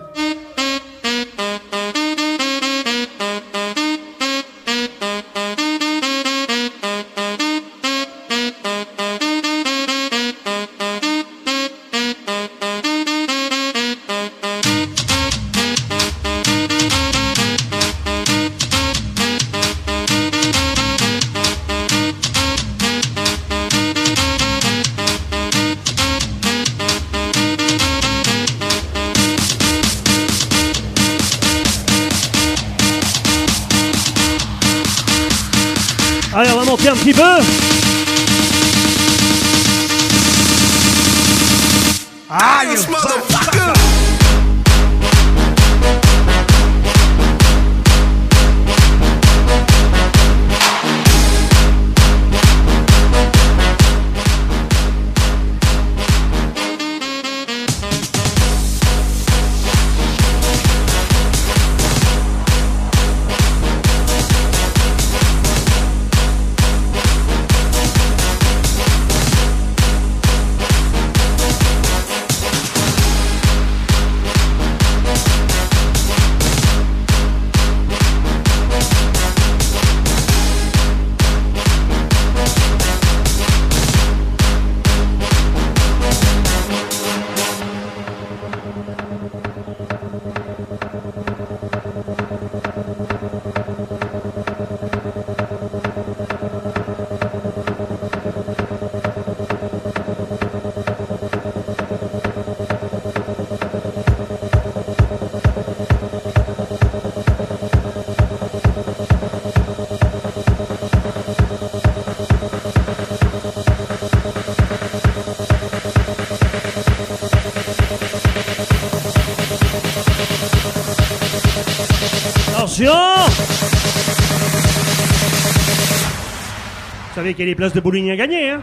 Vous 127.24 127.28
savez 127.28 127.36
qu'il 127.36 127.48
y 127.48 127.52
a 127.52 127.54
places 127.56 127.72
de 127.72 127.80
bowling 127.80 128.10
à 128.10 128.16
gagner, 128.16 128.50
hein? 128.50 128.60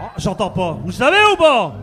Ah, 0.00 0.12
j'entends 0.16 0.50
pas. 0.50 0.78
Vous 0.84 0.92
savez 0.92 1.16
ou 1.32 1.36
pas? 1.36 1.74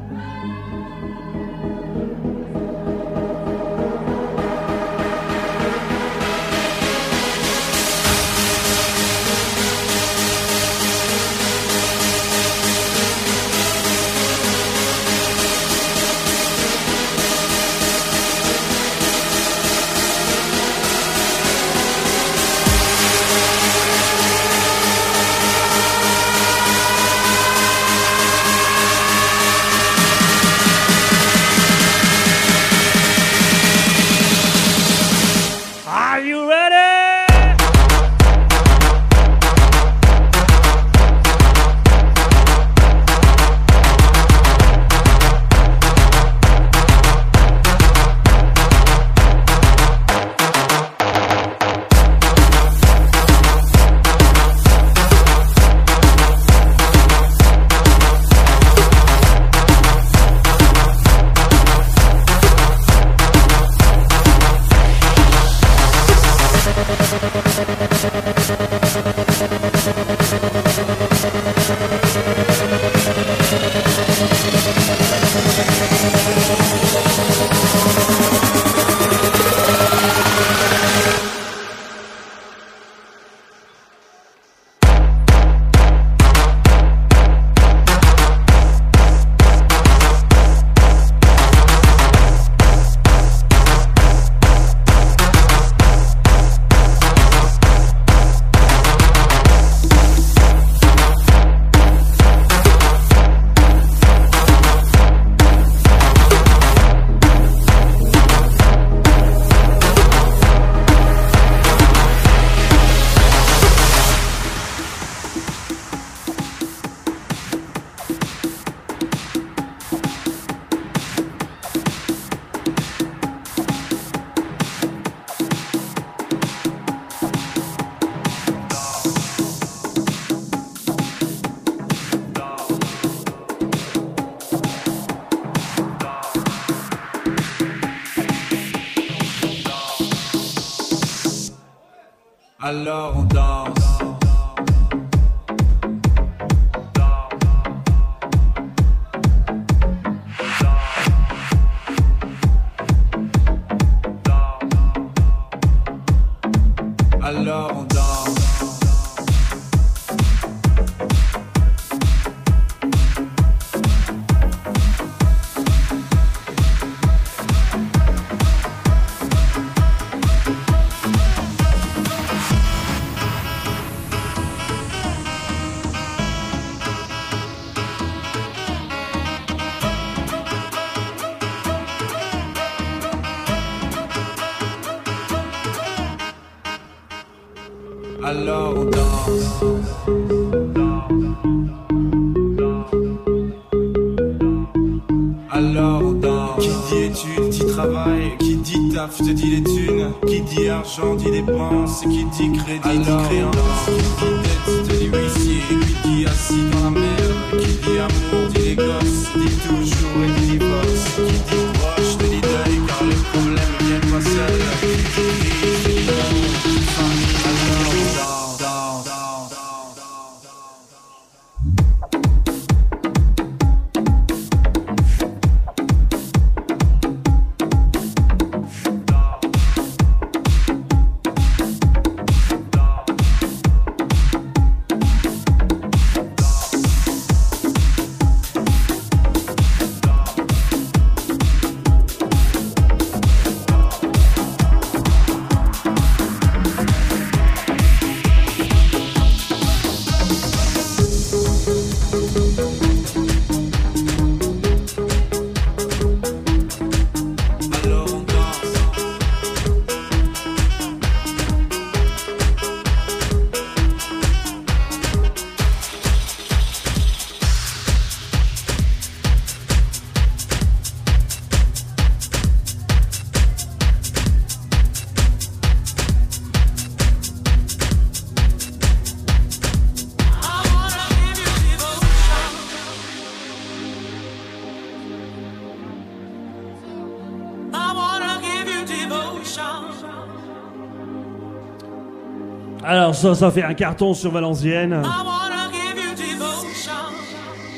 ça, 293.24 293.36
ça 293.36 293.52
fait 293.52 293.64
un 293.64 293.74
carton 293.74 294.14
sur 294.14 294.32
Valenciennes. 294.32 295.02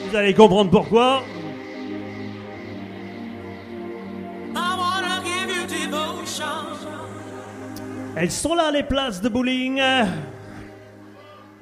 Vous 0.09 0.15
allez 0.15 0.33
comprendre 0.33 0.71
pourquoi. 0.71 1.21
Elles 8.15 8.31
sont 8.31 8.55
là 8.55 8.71
les 8.71 8.81
places 8.81 9.21
de 9.21 9.29
bowling. 9.29 9.79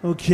Ok. 0.02 0.32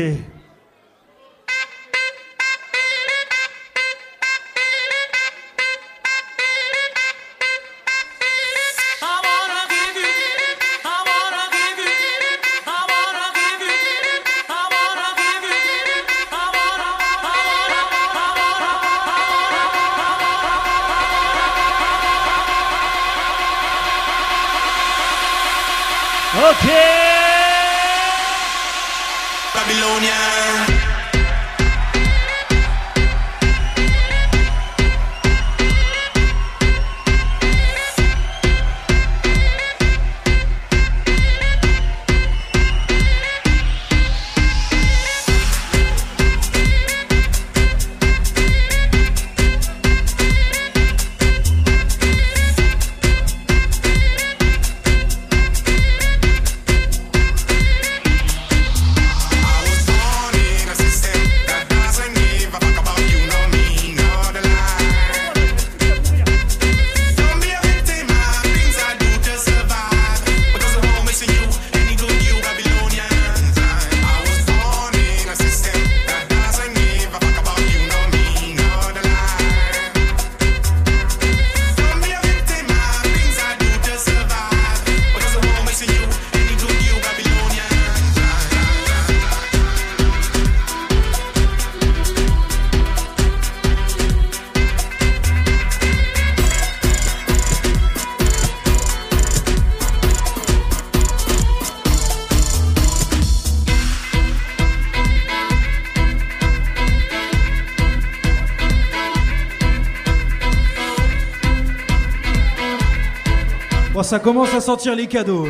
Ça 114.10 114.18
commence 114.18 114.52
à 114.56 114.60
sentir 114.60 114.96
les 114.96 115.06
cadeaux. 115.06 115.48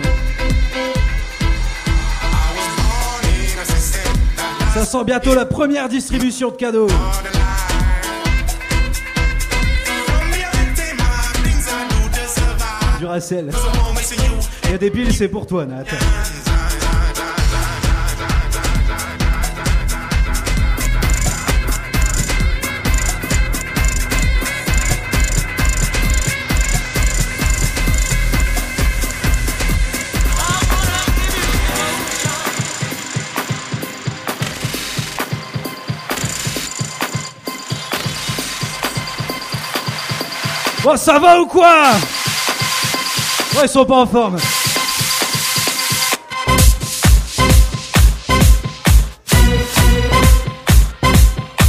Ça 4.74 4.84
sent 4.84 5.04
bientôt 5.06 5.34
la 5.34 5.46
première 5.46 5.88
distribution 5.88 6.52
de 6.52 6.58
cadeaux. 6.58 6.90
Duracell. 13.00 13.50
Il 14.66 14.72
y 14.72 14.74
a 14.74 14.78
des 14.78 14.92
piles, 14.92 15.14
c'est 15.14 15.30
pour 15.30 15.48
toi, 15.48 15.66
Nat. 15.66 15.86
Bon, 40.90 40.98
ça 40.98 41.20
va 41.20 41.40
ou 41.40 41.46
quoi 41.46 41.92
Ouais, 43.54 43.66
ils 43.66 43.70
sont 43.70 43.86
pas 43.86 43.98
en 43.98 44.08
forme. 44.08 44.38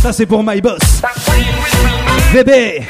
Ça, 0.01 0.15
c'est 0.15 0.25
pour 0.25 0.43
my 0.43 0.59
boss. 0.63 0.81
Bébé. 2.33 2.87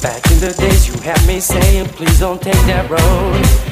Back 0.00 0.30
in 0.30 0.40
the 0.40 0.56
days, 0.56 0.88
you 0.88 0.94
had 1.04 1.26
me 1.26 1.40
saying, 1.40 1.88
please 1.90 2.18
don't 2.18 2.40
take 2.40 2.54
that 2.64 2.88
road. 2.88 3.71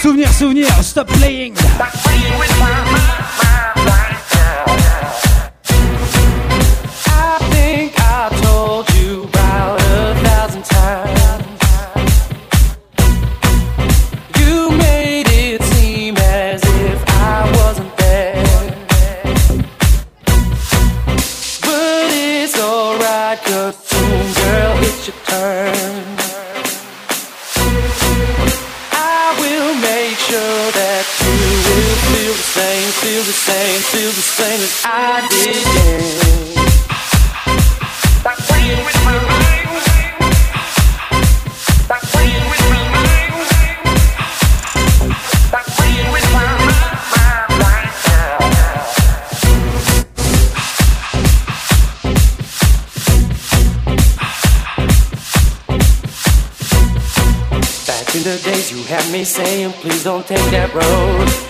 Souvenir, 0.00 0.32
souvenir, 0.32 0.66
stop 0.82 1.08
playing. 1.08 1.54
Same 34.40 34.60
as 34.62 34.82
I 34.86 35.28
did. 35.28 35.56
Yeah. 35.66 36.30
Back 57.86 58.14
in 58.14 58.22
the 58.22 58.40
days, 58.42 58.72
you 58.72 58.82
had 58.84 59.12
me 59.12 59.24
saying, 59.24 59.72
please 59.72 60.02
don't 60.02 60.26
take 60.26 60.50
that 60.50 60.72
road. 60.72 61.49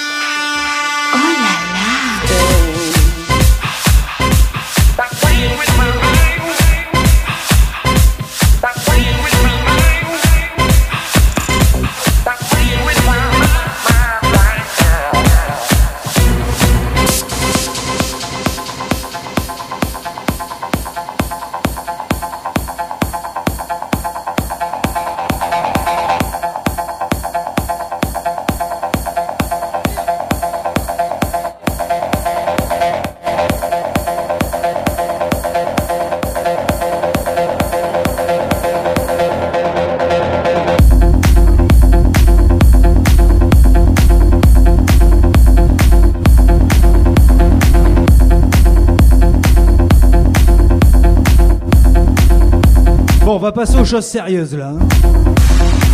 Va 53.51 53.65
passer 53.65 53.77
aux 53.77 53.85
choses 53.85 54.05
sérieuses 54.05 54.55
là. 54.55 54.69
hein. 54.69 55.91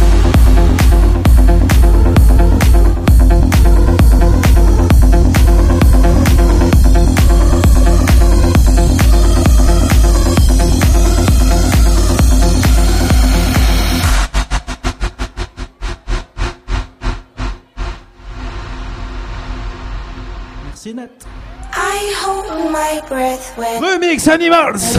Merci 20.66 20.94
Nat. 20.94 21.10
I 21.74 22.14
hold 22.24 22.72
my 22.72 23.02
breath 23.08 23.56
when 23.58 23.82
Remix 23.82 24.28
Animals. 24.28 24.96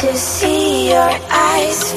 To 0.00 0.16
see 0.16 0.90
your 0.90 1.10
eyes 1.28 1.87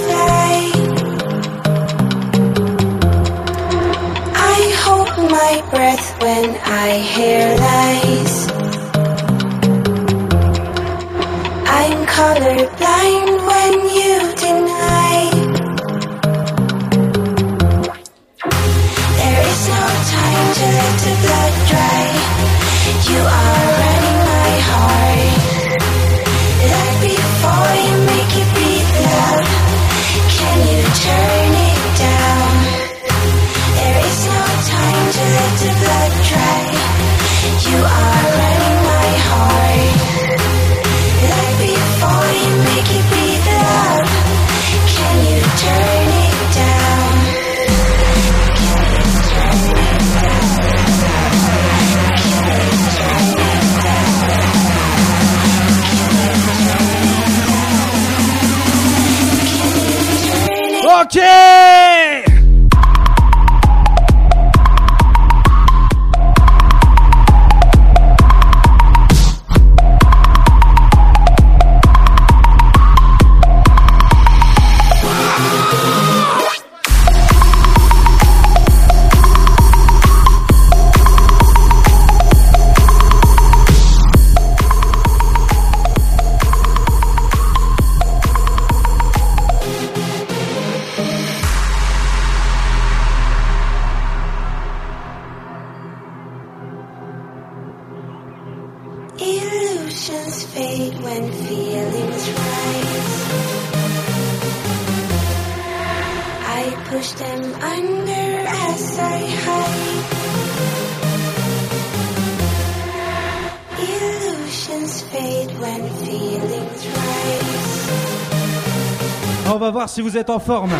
si 119.92 120.02
vous 120.02 120.18
êtes 120.18 120.30
en 120.30 120.40
forme. 120.40 120.72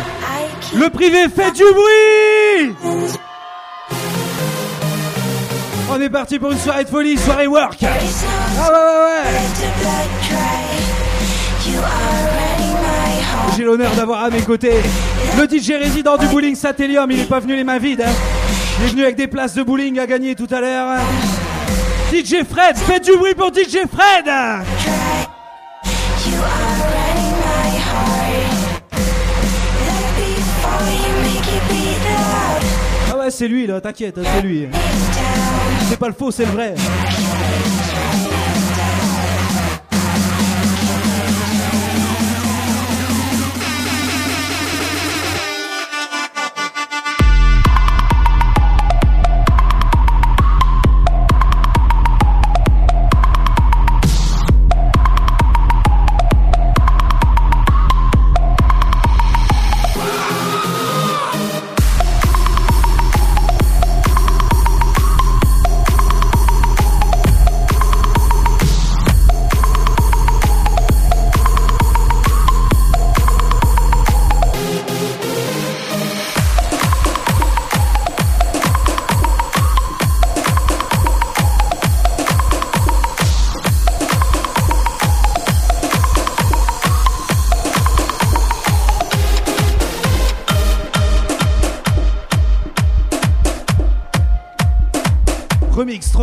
Le 0.74 0.88
privé 0.88 1.26
fait 1.28 1.50
du 1.52 1.62
bruit 1.64 2.74
On 5.90 6.00
est 6.00 6.08
parti 6.08 6.38
pour 6.38 6.50
une 6.52 6.58
soirée 6.58 6.84
de 6.84 6.88
folie, 6.88 7.18
soirée 7.18 7.46
work 7.46 7.78
Ah 7.84 7.86
ouais 8.70 8.78
ouais 8.78 9.04
ouais. 9.04 10.42
J'ai 13.56 13.64
l'honneur 13.64 13.90
d'avoir 13.92 14.24
à 14.24 14.30
mes 14.30 14.40
côtés 14.40 14.80
le 15.38 15.44
DJ 15.46 15.72
résident 15.72 16.16
du 16.16 16.26
bowling 16.26 16.54
Satellium. 16.54 17.10
Il 17.10 17.20
est 17.20 17.24
pas 17.28 17.40
venu 17.40 17.54
les 17.56 17.64
mains 17.64 17.78
vides. 17.78 18.02
hein. 18.06 18.10
Il 18.80 18.86
est 18.86 18.88
venu 18.88 19.02
avec 19.02 19.16
des 19.16 19.26
places 19.26 19.54
de 19.54 19.62
bowling 19.62 19.98
à 19.98 20.06
gagner 20.06 20.34
tout 20.34 20.48
à 20.50 20.60
l'heure. 20.60 20.96
DJ 22.12 22.44
Fred, 22.50 22.76
faites 22.76 23.04
du 23.04 23.16
bruit 23.16 23.34
pour 23.34 23.48
DJ 23.52 23.78
Fred 23.94 24.26
c'est 33.32 33.48
lui 33.48 33.66
là, 33.66 33.80
t'inquiète, 33.80 34.18
c'est 34.22 34.42
lui. 34.42 34.68
C'est 35.88 35.98
pas 35.98 36.08
le 36.08 36.14
faux, 36.14 36.30
c'est 36.30 36.44
le 36.44 36.50
vrai. 36.52 36.74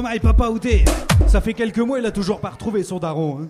Stromae, 0.09 0.19
Papa 0.19 0.49
Outé. 0.49 0.85
Ça 1.27 1.39
fait 1.39 1.53
quelques 1.53 1.77
mois, 1.79 1.99
il 1.99 2.05
a 2.05 2.11
toujours 2.11 2.39
pas 2.39 2.49
retrouvé 2.49 2.83
son 2.83 2.97
daron. 2.99 3.41
hein. 3.43 3.47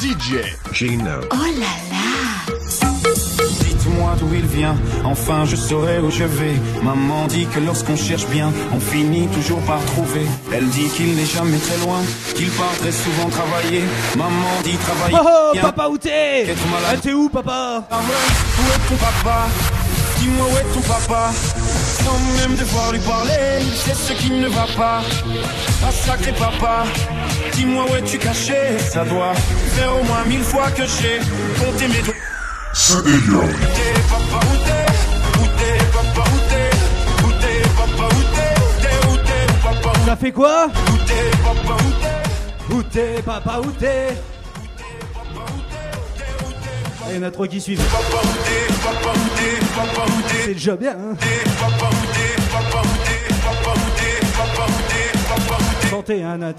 DJ 0.00 0.42
Gino. 0.72 1.20
Oh 1.30 1.36
là 1.58 1.72
là. 1.90 1.99
D'où 4.20 4.34
il 4.34 4.44
vient, 4.44 4.76
enfin 5.04 5.46
je 5.46 5.56
saurai 5.56 5.98
où 5.98 6.10
je 6.10 6.24
vais. 6.24 6.54
Maman 6.82 7.26
dit 7.26 7.46
que 7.46 7.58
lorsqu'on 7.60 7.96
cherche 7.96 8.26
bien, 8.26 8.52
on 8.74 8.78
finit 8.78 9.26
toujours 9.28 9.60
par 9.60 9.82
trouver. 9.86 10.26
Elle 10.52 10.68
dit 10.68 10.88
qu'il 10.94 11.14
n'est 11.16 11.24
jamais 11.24 11.56
très 11.56 11.78
loin, 11.78 12.00
qu'il 12.34 12.50
part 12.50 12.76
très 12.80 12.92
souvent 12.92 13.30
travailler. 13.30 13.82
Maman 14.18 14.60
dit 14.62 14.76
travailler. 14.76 15.16
Oh, 15.18 15.26
oh, 15.26 15.52
bien. 15.54 15.62
Papa 15.62 15.88
Outé 15.88 16.10
Qu'être 16.44 16.66
malade. 16.70 16.96
Ah, 16.98 17.00
T'es 17.02 17.12
où, 17.14 17.30
papa? 17.30 17.86
Ah 17.90 17.96
ouais, 17.96 18.62
Où 18.62 18.68
est 18.68 18.88
ton 18.90 18.96
papa? 18.96 19.48
Dis-moi 20.18 20.46
où 20.52 20.56
est 20.58 20.74
ton 20.74 20.80
papa 20.82 21.30
Sans 22.04 22.18
même 22.42 22.54
devoir 22.58 22.92
lui 22.92 23.00
parler, 23.00 23.64
sait 23.74 23.94
ce 23.94 24.12
qui 24.12 24.30
ne 24.32 24.48
va 24.48 24.66
pas. 24.76 25.00
Ah 25.82 25.90
sacré 25.90 26.32
papa, 26.32 26.84
dis-moi 27.54 27.84
où 27.90 27.94
es-tu 27.96 28.18
caché? 28.18 28.76
Ça 28.92 29.02
doit 29.04 29.32
faire 29.74 29.92
au 29.98 30.04
moins 30.04 30.24
mille 30.26 30.42
fois 30.42 30.70
que 30.72 30.82
j'ai 30.82 31.20
compté 31.58 31.88
mes 31.88 32.02
doigts. 32.02 32.19
Ça 40.06 40.16
fait 40.16 40.32
quoi 40.32 40.68
papa 43.24 43.60
Il 47.08 47.16
y 47.16 47.18
en 47.18 47.22
a 47.22 47.30
trois 47.30 47.48
qui 47.48 47.60
suivent. 47.60 47.80
C'est 50.44 50.54
déjà 50.54 50.76
bien, 50.76 50.92
hein. 50.92 51.16
Santé, 55.90 56.22
hein, 56.22 56.38
Nat. 56.38 56.54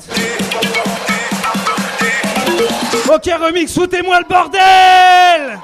Ok, 3.13 3.29
remix, 3.41 3.73
foutez-moi 3.73 4.19
le 4.19 4.25
bordel 4.27 5.59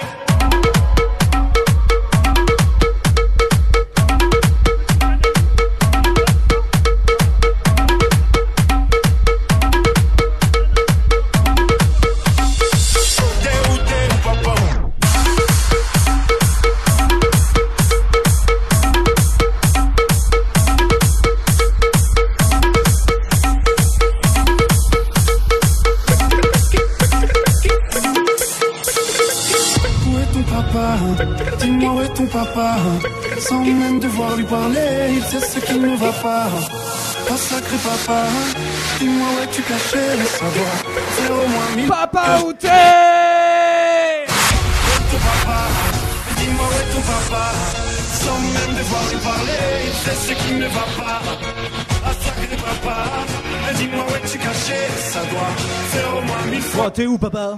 Sans 33.68 33.74
même 33.74 34.00
devoir 34.00 34.36
lui 34.38 34.46
parler, 34.46 35.10
il 35.18 35.24
sait 35.24 35.46
ce 35.46 35.60
qui 35.60 35.78
ne 35.78 35.98
va 35.98 36.14
pas. 36.14 36.48
Oh 37.30 37.36
sacré 37.36 37.76
papa, 37.84 38.24
dis-moi 38.98 39.28
où 39.28 39.44
es-tu 39.44 39.62
caché 39.62 40.06
Ça 40.40 40.46
doit 40.56 40.78
faire 41.18 41.36
au 41.36 41.48
moins 41.50 41.76
mille 41.76 41.88
Papa, 41.90 42.40
où 42.46 42.54
t'es 42.54 42.68
ton 45.12 45.18
papa 45.18 45.60
Dis-moi 46.38 46.66
où 46.66 46.74
est 46.80 46.90
ton 46.96 47.02
papa 47.02 47.46
Sans 48.14 48.40
même 48.40 48.74
devoir 48.78 49.04
lui 49.12 49.18
parler 49.18 49.66
Il 49.88 49.94
sait 50.04 50.18
ce 50.28 50.34
qui 50.42 50.54
ne 50.54 50.68
va 50.68 50.86
pas. 50.98 51.22
Ah 52.06 52.14
sacré 52.24 52.56
papa 52.56 52.98
Dis-moi 53.76 54.06
où 54.08 54.16
es-tu 54.16 54.38
caché 54.38 54.80
Ça 55.12 55.20
doit 55.30 55.54
faire 55.92 56.18
au 56.18 56.22
moins 56.22 56.46
mille 56.50 56.62
fois. 56.62 56.86
Oh, 56.88 56.90
t'es 56.90 57.06
où, 57.06 57.18
papa? 57.18 57.58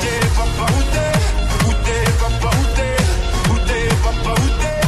t'es 0.00 0.20
papa 0.36 0.72
où 0.72 0.82
t'es 0.92 1.11
papa 4.22 4.40
où 4.40 4.48
t'es 4.60 4.81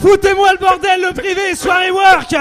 Foutez-moi 0.00 0.52
le 0.52 0.58
bordel, 0.58 1.00
le 1.00 1.12
privé, 1.12 1.54
soirée 1.54 1.90
work. 1.90 2.34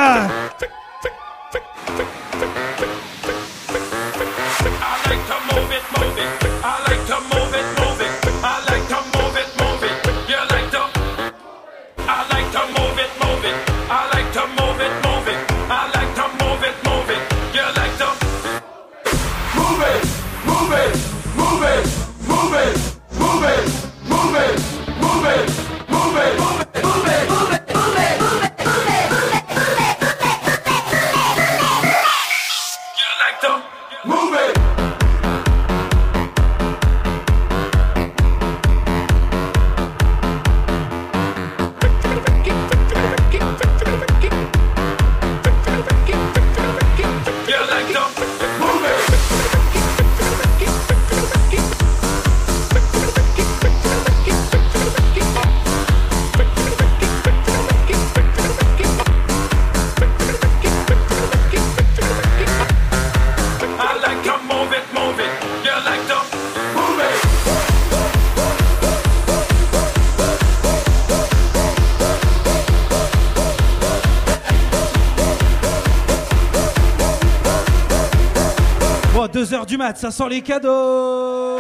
2h 79.38 79.68
du 79.68 79.77
mat, 79.77 79.95
ça 79.95 80.09
sent 80.09 80.23
les 80.31 80.41
cadeaux. 80.41 81.59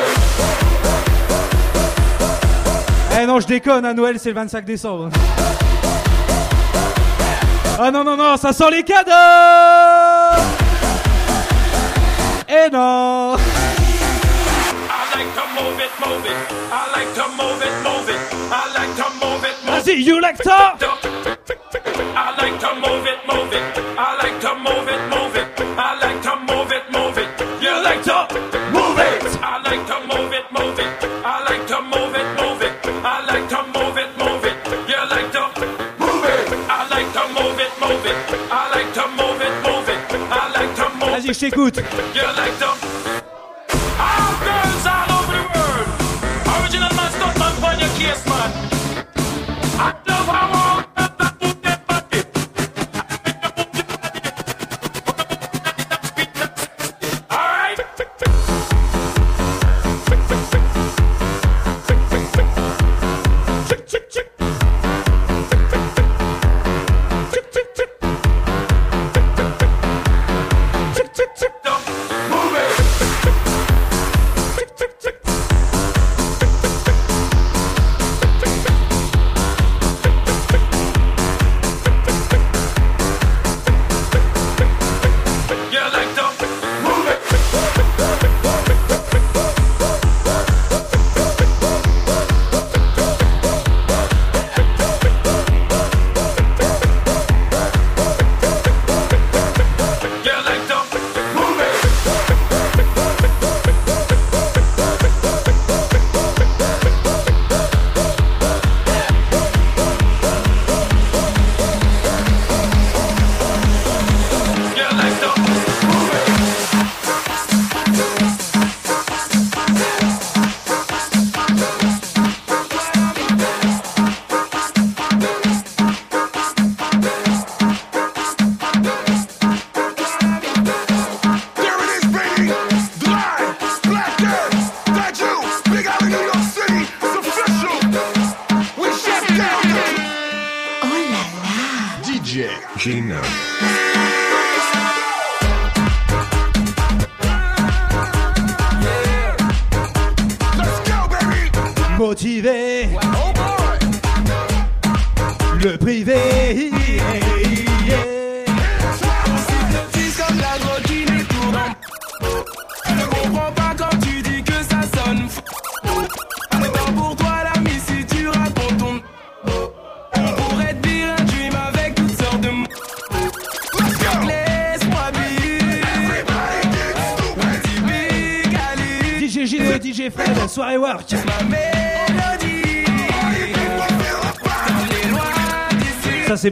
Eh 3.21 3.25
non, 3.27 3.39
je 3.39 3.45
déconne, 3.45 3.85
à 3.85 3.93
Noël 3.93 4.17
c'est 4.17 4.29
le 4.29 4.35
25 4.35 4.65
décembre. 4.65 5.09
Ah 7.79 7.91
non, 7.91 8.03
non, 8.03 8.17
non, 8.17 8.35
ça 8.35 8.51
sent 8.51 8.71
les 8.71 8.81
cadeaux. 8.81 9.11
Eh 12.49 12.71
non. 12.71 13.35
Vas-y, 19.65 20.01
you 20.01 20.19
like 20.19 20.37
to 20.41 20.49
I 20.49 22.35
like 22.41 22.59
to 22.59 22.75
move 22.75 23.05
it, 23.05 23.19
move 23.27 23.53
it, 23.53 23.61
I 23.99 24.17
like 24.23 24.39
to 24.39 24.55
move 24.55 24.89
it, 24.89 24.99
move 25.09 25.35
it 25.35 25.46
like 27.83 28.03
to 28.03 28.27
je 41.33 41.39
t'écoute. 41.39 41.79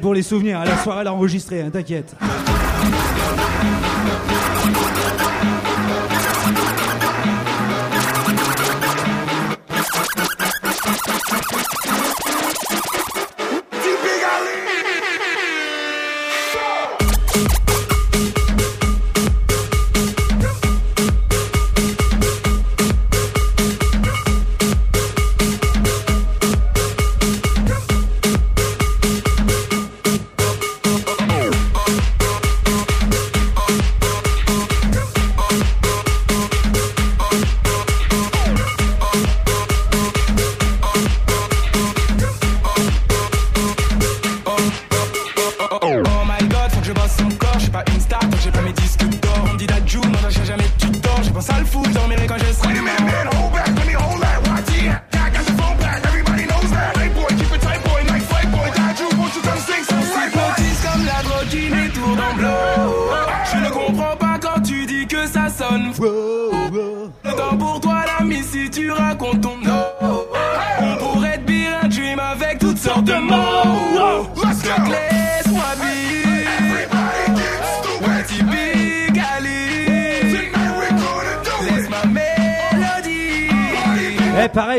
pour 0.05 0.13
les 0.13 0.21
souvenirs. 0.21 0.59
Hein. 0.59 0.65
La 0.65 0.77
soirée 0.77 1.03
l'a 1.03 1.11
enregistrée, 1.11 1.63
hein, 1.63 1.71
t'inquiète. 1.73 2.15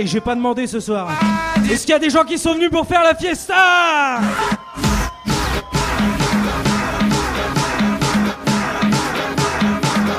J'ai 0.07 0.21
pas 0.21 0.37
demandé 0.37 0.69
ce 0.69 0.79
soir. 0.79 1.11
Est-ce 1.69 1.81
qu'il 1.81 1.91
y 1.91 1.97
a 1.97 1.99
des 1.99 2.11
gens 2.11 2.23
qui 2.23 2.39
sont 2.39 2.55
venus 2.55 2.71
pour 2.71 2.87
faire 2.87 3.03
la 3.03 3.15
fiesta 3.17 3.55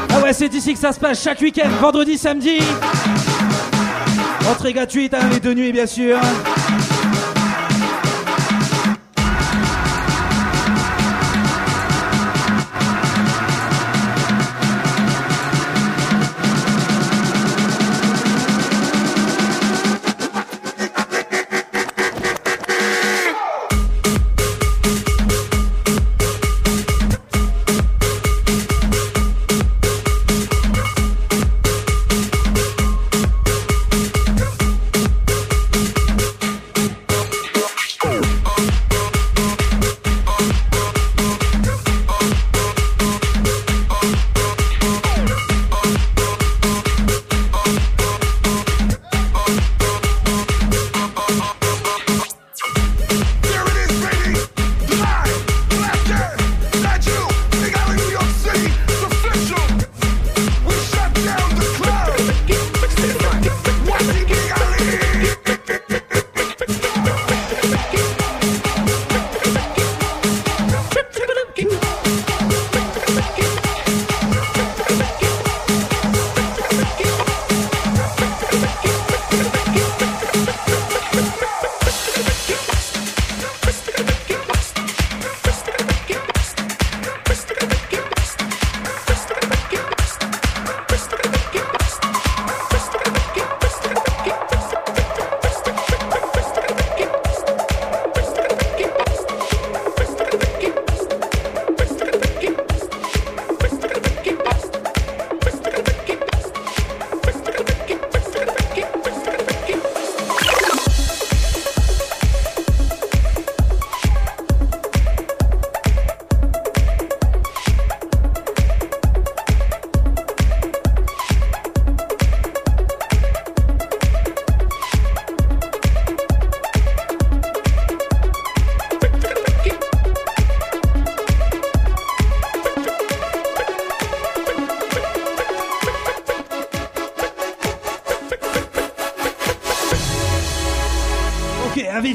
Ah 0.10 0.20
ouais, 0.22 0.34
c'est 0.34 0.54
ici 0.54 0.74
que 0.74 0.80
ça 0.80 0.92
se 0.92 1.00
passe 1.00 1.24
chaque 1.24 1.40
week-end, 1.40 1.70
vendredi, 1.80 2.18
samedi. 2.18 2.60
Entrée 4.52 4.74
gratuite, 4.74 5.14
hein, 5.14 5.30
les 5.32 5.40
deux 5.40 5.54
nuits 5.54 5.72
bien 5.72 5.86
sûr. 5.86 6.20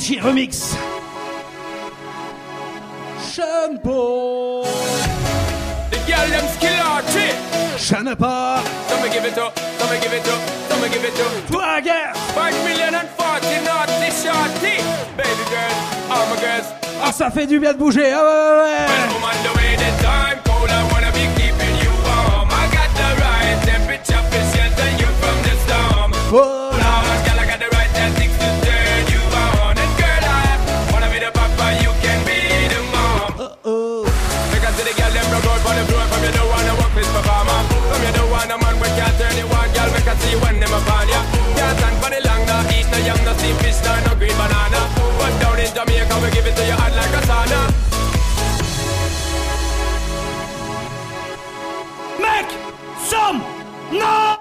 Avicii 0.03 0.21
remix. 0.21 0.75
Sean 3.33 3.79
Paul. 3.79 4.65
The 5.91 5.99
girl 6.09 6.29
them 6.29 6.47
skill 6.49 6.81
arty. 6.83 7.29
Shana 7.77 8.17
pas. 8.17 8.65
Some 8.89 9.09
give 9.13 9.25
it 9.25 9.39
up, 9.39 9.57
some 9.79 10.01
give 10.01 10.13
it 10.13 10.27
up, 10.27 10.41
some 10.69 10.91
give 10.91 11.05
it 11.05 11.21
up. 11.21 11.47
Toi, 11.53 11.81
guerre. 11.83 12.13
Five 12.35 12.57
million 12.65 12.95
and 12.97 13.09
forty 13.17 13.61
naughty 13.65 14.11
shorty. 14.11 14.83
Baby 15.17 15.45
girl, 15.53 15.73
all 16.11 16.27
my 16.27 16.41
girls. 16.41 16.67
Ah, 17.01 17.13
ça 17.13 17.31
fait 17.31 17.47
du 17.47 17.61
bien 17.61 17.73
de 17.73 17.79
bouger. 17.79 18.13
Ah 18.13 18.25
ouais, 18.25 18.27
ouais, 18.27 19.55
ouais. 19.55 19.62
No 43.43 43.49
young, 43.49 43.57
no 43.57 43.57
steam 43.57 43.57
fish, 43.59 43.79
no, 43.85 43.93
no 44.07 44.15
green 44.19 44.37
banana. 44.37 44.81
But 45.19 45.33
down 45.41 45.59
in 45.59 45.67
Jamaica, 45.75 46.15
we 46.23 46.31
give 46.31 46.47
it 46.47 46.57
to 46.57 46.65
you 46.67 46.73
hot 46.73 46.93
like 46.95 47.15
a 47.15 47.23
sauna. 47.27 47.61
Make 52.23 52.51
some 53.09 53.39
noise! 53.91 54.39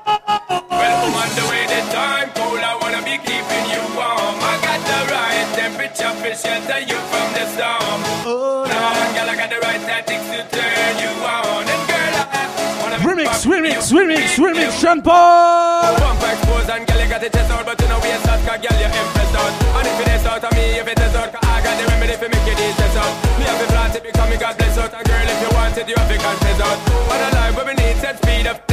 Well, 0.70 0.98
I'm 1.06 1.14
on 1.14 1.30
the 1.36 1.46
way, 1.50 1.64
the 1.68 1.82
time 1.92 2.30
cold. 2.36 2.60
I 2.60 2.78
wanna 2.82 3.02
be 3.04 3.18
keeping 3.18 3.66
you 3.74 3.82
warm. 3.98 4.36
I 4.42 4.56
got 4.62 4.80
the 4.86 5.00
right 5.14 5.48
temperature 5.56 6.14
for 6.22 6.34
shelter 6.36 6.80
you 6.82 7.00
from 7.12 7.28
the 7.34 7.46
storm. 7.54 8.00
Oh, 8.26 8.66
Lord, 8.70 9.10
girl, 9.16 9.30
I 9.30 9.36
got 9.36 9.50
the 9.50 9.60
right 9.60 9.82
tactics 9.82 10.26
to 10.30 10.42
turn 10.50 10.94
you 11.02 11.12
on. 11.26 11.66
And 11.66 11.84
girl, 11.90 12.14
I 12.16 12.80
wanna 12.82 12.98
be 13.00 13.06
Remix, 13.06 13.26
pop- 13.26 13.52
remix, 13.54 13.92
remix, 13.92 14.26
remix, 14.38 14.82
Sean 14.82 15.02
Paul. 15.02 15.98
Bump 15.98 16.22
expose 16.24 16.70
and 16.70 16.86
girl, 16.88 17.02
you 17.02 17.10
got 17.10 17.22
the 17.22 17.30
chest 17.30 17.52
out, 17.52 17.66
but 17.66 17.82
you 17.82 17.88
know 17.90 18.00
we 18.00 18.10
start, 18.42 18.62
'cause 18.62 18.72
girl, 18.72 18.80
you 18.80 18.90
impressed 19.02 19.36
out. 19.36 19.54
And 19.78 19.88
if 19.88 20.00
it 20.02 20.10
is 20.16 20.26
out 20.26 20.44
of 20.44 20.54
me, 20.58 20.66
if 20.82 20.88
it 20.88 21.00
is 21.00 21.16
out, 21.16 21.32
'cause 21.32 21.46
I 21.50 21.62
got 21.62 21.76
the 21.78 21.86
remedy 21.92 22.14
for 22.14 22.30
make 22.30 22.48
it 22.48 22.60
easy 22.60 23.00
out. 23.02 23.14
Me 23.38 23.46
have 23.46 23.60
the 23.60 23.68
plant 23.68 23.96
it 23.96 24.04
because 24.04 24.30
me 24.30 24.38
got 24.38 24.58
blessed 24.58 24.80
out. 24.80 24.94
And 24.94 25.06
girl, 25.06 25.28
if 25.34 25.42
you 25.42 25.50
want 25.56 25.78
it, 25.78 25.88
you 25.88 25.96
have 25.96 26.10
to 26.10 26.18
confess 26.18 26.60
out. 26.62 26.78
But 27.10 27.22
alive, 27.28 27.56
but 27.56 27.66
we 27.68 27.74
need 27.74 27.98
set 28.02 28.18
speed 28.18 28.48
up, 28.48 28.71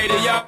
I 0.00 0.08
shady 0.08 0.16
yo. 0.24 0.40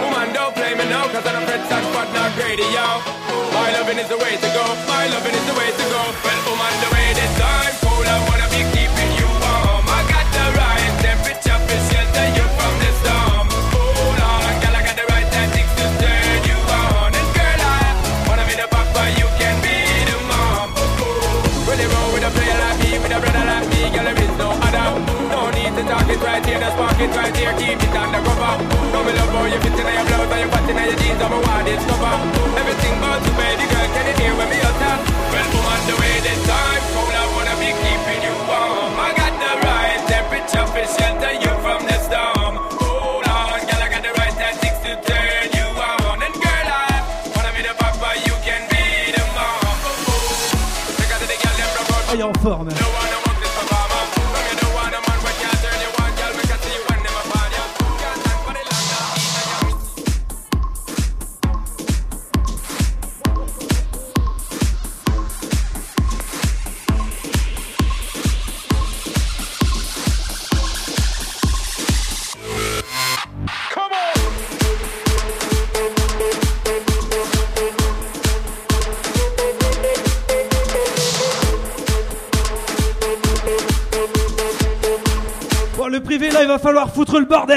Woman 0.00 0.32
don't 0.32 0.54
play 0.56 0.72
me 0.72 0.88
now 0.88 1.04
cause 1.12 1.26
I'm 1.28 1.42
a 1.42 1.46
fret 1.46 1.60
and 1.60 1.84
spot 1.92 2.08
not 2.16 2.32
greedy 2.40 2.64
yo. 2.72 3.04
My 3.52 3.68
loving 3.76 4.00
is 4.00 4.08
the 4.08 4.16
way 4.16 4.32
to 4.32 4.48
go, 4.56 4.64
my 4.88 5.04
loving 5.12 5.36
is 5.36 5.44
the 5.44 5.52
way 5.60 5.68
to 5.68 5.84
go. 5.92 6.00
Well 6.24 6.40
woman 6.48 6.72
the 6.80 6.88
way 6.96 7.12
this 7.12 7.32
time 7.36 7.74
cold 7.84 8.08
I 8.08 8.16
wanna 8.24 8.48
be 8.48 8.64
keeping 8.72 9.12
you 9.20 9.28
warm. 9.44 9.84
I 9.92 10.00
got 10.08 10.24
the 10.32 10.46
right 10.56 10.92
temperature 11.04 11.60
for 11.68 11.80
shelter 11.92 12.26
you 12.32 12.46
from 12.56 12.74
the 12.80 12.90
storm. 13.04 13.46
Hold 13.76 14.20
on 14.24 14.56
girl 14.56 14.72
I 14.72 14.80
got 14.80 14.96
the 14.96 15.06
right 15.12 15.28
tactics 15.36 15.72
to 15.76 15.86
turn 16.00 16.40
you 16.48 16.56
on. 16.56 17.12
And 17.12 17.28
girl 17.36 17.60
I 17.60 17.92
wanna 18.24 18.44
be 18.48 18.56
the 18.56 18.68
papa 18.72 19.04
you 19.20 19.28
can 19.36 19.56
be 19.60 19.76
the 20.08 20.16
mom. 20.32 20.72
When 21.68 21.76
they 21.76 21.88
roll 21.92 22.08
with 22.16 22.24
a 22.24 22.32
player 22.32 22.56
like 22.56 22.80
me, 22.88 22.96
with 23.04 23.12
a 23.12 23.20
brother 23.20 23.44
like 23.52 23.68
me, 23.68 23.92
girl, 23.92 24.08
there 24.08 24.16
is 24.16 24.32
no 24.40 24.48
other. 24.64 24.88
No 25.28 25.52
need 25.52 25.76
to 25.76 25.84
talk 25.84 26.08
it 26.08 26.20
right 26.24 26.40
here, 26.40 26.56
the 26.56 26.72
spark 26.72 26.96
it 27.04 27.12
right 27.12 27.36
here, 27.36 27.52
keep 27.60 27.76
it 27.84 27.92
undercover. 27.92 28.17
No 29.48 29.56
me 29.56 29.64
love 29.64 29.72
how 29.72 29.72
you 29.72 29.72
fit 29.72 29.80
in 29.80 29.94
your 29.94 30.04
blouse 30.04 30.32
and 30.32 30.40
you 30.40 30.48
fat 30.48 30.68
in 30.68 30.76
your 30.76 30.98
jeans, 31.00 31.22
I'm 31.22 31.32
a 31.32 31.40
wild 31.40 31.64
discover. 31.64 32.60
Everything 32.60 32.98
about 32.98 33.24
you, 33.24 33.32
baby 33.32 33.64
girl, 33.72 33.88
can 33.96 34.04
you 34.06 34.14
hear 34.20 34.36
when 34.36 34.48
me 34.50 34.60
utter? 34.60 35.17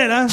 Foutre 0.02 0.08
le 0.08 0.08
bordel, 0.08 0.12
hein? 0.12 0.28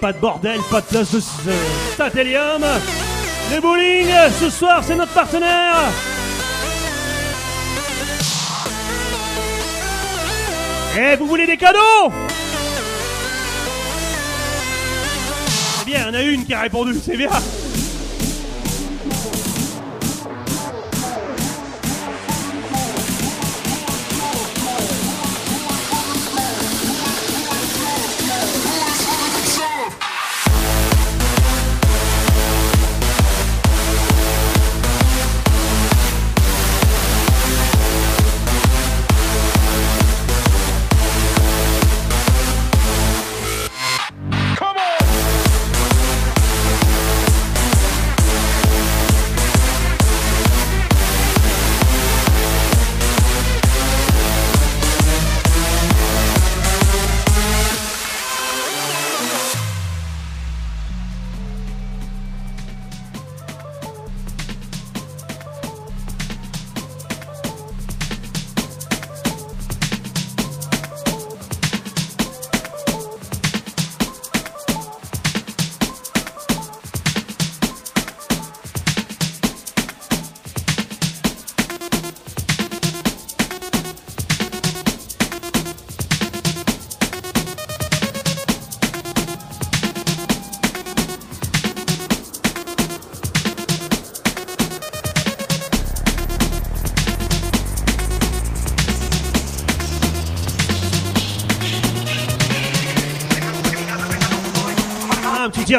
Pas 0.00 0.12
de 0.12 0.18
bordel, 0.18 0.60
pas 0.70 0.80
de 0.80 0.86
place 0.86 1.12
de 1.12 1.20
euh. 1.48 2.78
Les 3.50 3.60
bowling, 3.60 4.08
ce 4.40 4.48
soir, 4.48 4.82
c'est 4.82 4.94
notre 4.94 5.12
partenaire. 5.12 5.76
Et 10.98 11.16
vous 11.16 11.26
voulez 11.26 11.46
des 11.46 11.56
cadeaux? 11.56 12.12
C'est 15.78 15.84
bien, 15.84 15.98
il 16.00 16.06
y 16.06 16.10
en 16.10 16.14
a 16.14 16.22
une 16.22 16.44
qui 16.46 16.54
a 16.54 16.60
répondu, 16.60 16.94
c'est 17.04 17.16
bien. 17.16 17.30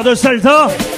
Un 0.02 0.04
petit 0.04 0.42
tir 0.42 0.91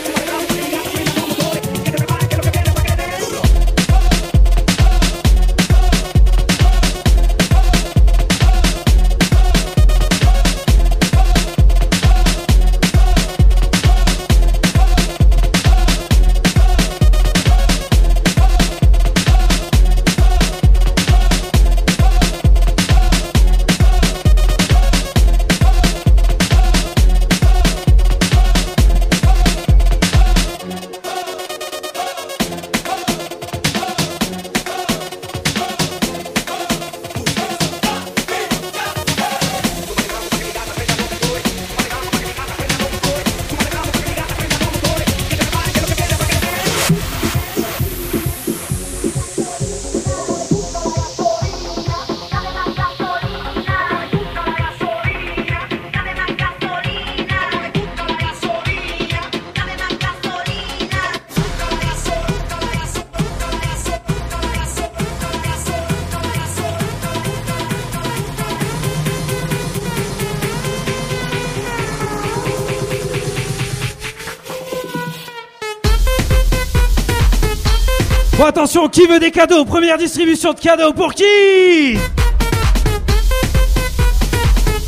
attention, 78.63 78.87
qui 78.87 79.05
veut 79.07 79.19
des 79.19 79.31
cadeaux? 79.31 79.65
Première 79.65 79.97
distribution 79.97 80.53
de 80.53 80.59
cadeaux 80.59 80.93
pour 80.93 81.13
qui? 81.13 81.97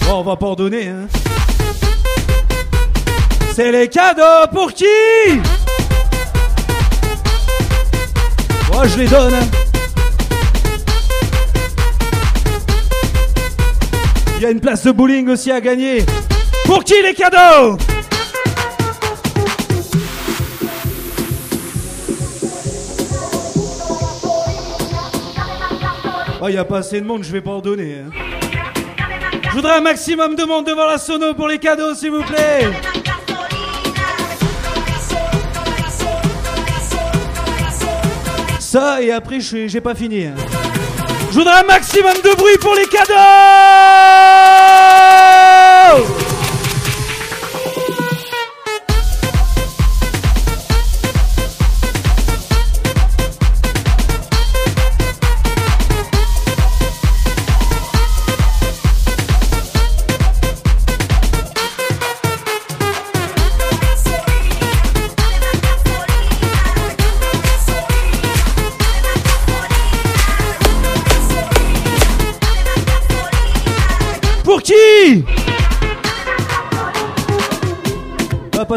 On 0.10 0.22
va 0.24 0.38
pas 0.38 0.46
en 0.46 0.56
donner, 0.56 0.88
hein. 0.88 1.08
C'est 3.54 3.74
les 3.74 3.90
cadeaux 3.90 4.48
pour 4.54 4.72
qui? 4.72 4.86
Moi, 8.72 8.88
je 8.88 8.98
les 8.98 9.08
donne. 9.08 9.34
hein. 9.34 9.48
Il 14.38 14.44
y 14.44 14.46
a 14.46 14.52
une 14.52 14.62
place 14.62 14.84
de 14.84 14.92
bowling 14.92 15.28
aussi 15.28 15.52
à 15.52 15.60
gagner. 15.60 16.06
Pour 16.64 16.82
qui 16.86 16.96
les 17.04 17.14
cadeaux? 17.14 17.78
Oh, 26.46 26.48
il 26.48 26.60
a 26.60 26.64
pas 26.64 26.78
assez 26.78 27.02
de 27.02 27.06
monde, 27.08 27.24
je 27.24 27.32
vais 27.32 27.42
pas 27.42 27.54
en 27.54 27.60
donner. 27.60 27.96
hein. 28.06 28.12
Je 29.50 29.50
voudrais 29.56 29.78
un 29.78 29.82
maximum 29.82 30.36
de 30.36 30.44
monde 30.44 30.68
devant 30.68 30.86
la 30.86 31.00
sono 31.00 31.34
pour 31.34 31.48
les 31.48 31.58
cadeaux, 31.58 31.96
s'il 31.96 32.12
vous 32.12 32.22
plaît. 32.22 32.70
Ça, 38.60 39.02
et 39.02 39.12
après, 39.12 39.40
j'ai 39.40 39.82
pas 39.82 39.96
fini. 39.96 40.26
hein. 40.26 40.36
Je 41.32 41.36
voudrais 41.40 41.62
un 41.62 41.64
maximum 41.64 42.14
de 42.14 42.36
bruit 42.36 42.58
pour 42.62 42.76
les 42.76 42.86
cadeaux 42.86 43.14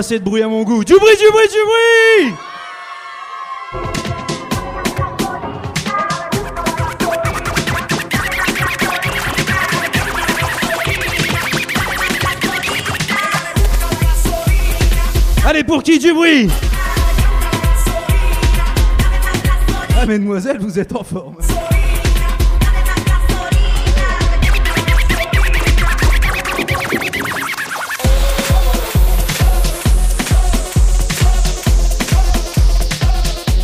passer 0.09 0.21
de 0.21 0.25
bruit 0.25 0.43
à 0.43 0.49
mon 0.49 0.63
goût. 0.63 0.85
Du 0.85 0.95
bruit, 0.95 1.17
du 1.19 1.31
bruit, 1.31 1.49
du 1.49 1.59
bruit 1.67 2.35
Allez, 15.45 15.65
pour 15.65 15.83
qui 15.83 15.99
du 15.99 16.15
bruit 16.15 16.49
Ah, 19.95 20.07
mesdemoiselles, 20.07 20.59
vous 20.59 20.79
êtes 20.79 20.95
en 20.95 21.05
forme. 21.05 21.37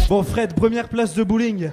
Bon, 0.06 0.22
Fred, 0.22 0.52
première 0.52 0.88
place 0.88 1.14
de 1.14 1.24
bowling. 1.24 1.70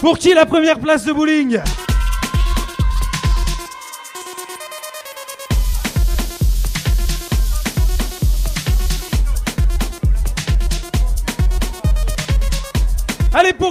Pour 0.00 0.18
qui 0.18 0.34
la 0.34 0.44
première 0.44 0.80
place 0.80 1.04
de 1.04 1.12
bowling? 1.12 1.60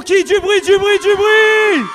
Qui 0.08 0.24
Du 0.24 0.40
bruit, 0.40 0.62
du 0.62 0.78
bruit, 0.78 1.00
du 1.00 1.14
bruit 1.16 1.86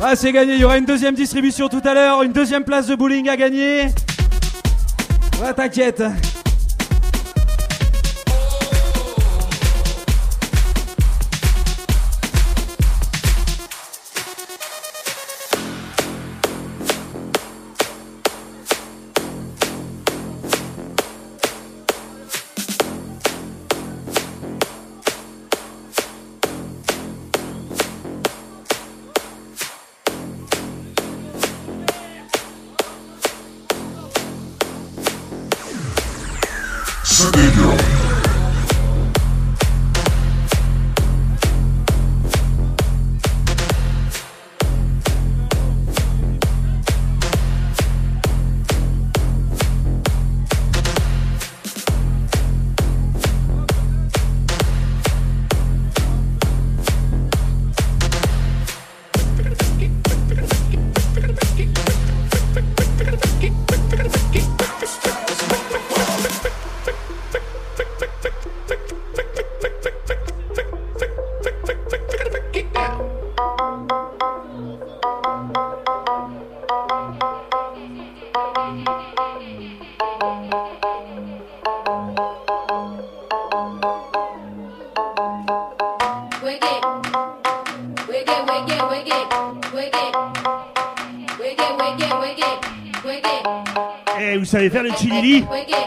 Ah, 0.00 0.16
c'est 0.16 0.32
gagné. 0.32 0.54
Il 0.54 0.60
y 0.60 0.64
aura 0.64 0.76
une 0.76 0.84
deuxième 0.84 1.14
distribution 1.14 1.68
tout 1.68 1.80
à 1.84 1.94
l'heure. 1.94 2.22
Une 2.24 2.32
deuxième 2.32 2.64
place 2.64 2.88
de 2.88 2.96
bowling 2.96 3.28
à 3.28 3.36
gagner. 3.36 3.86
Ouais, 5.40 5.54
t'inquiète. 5.54 6.02
It. 95.00 95.81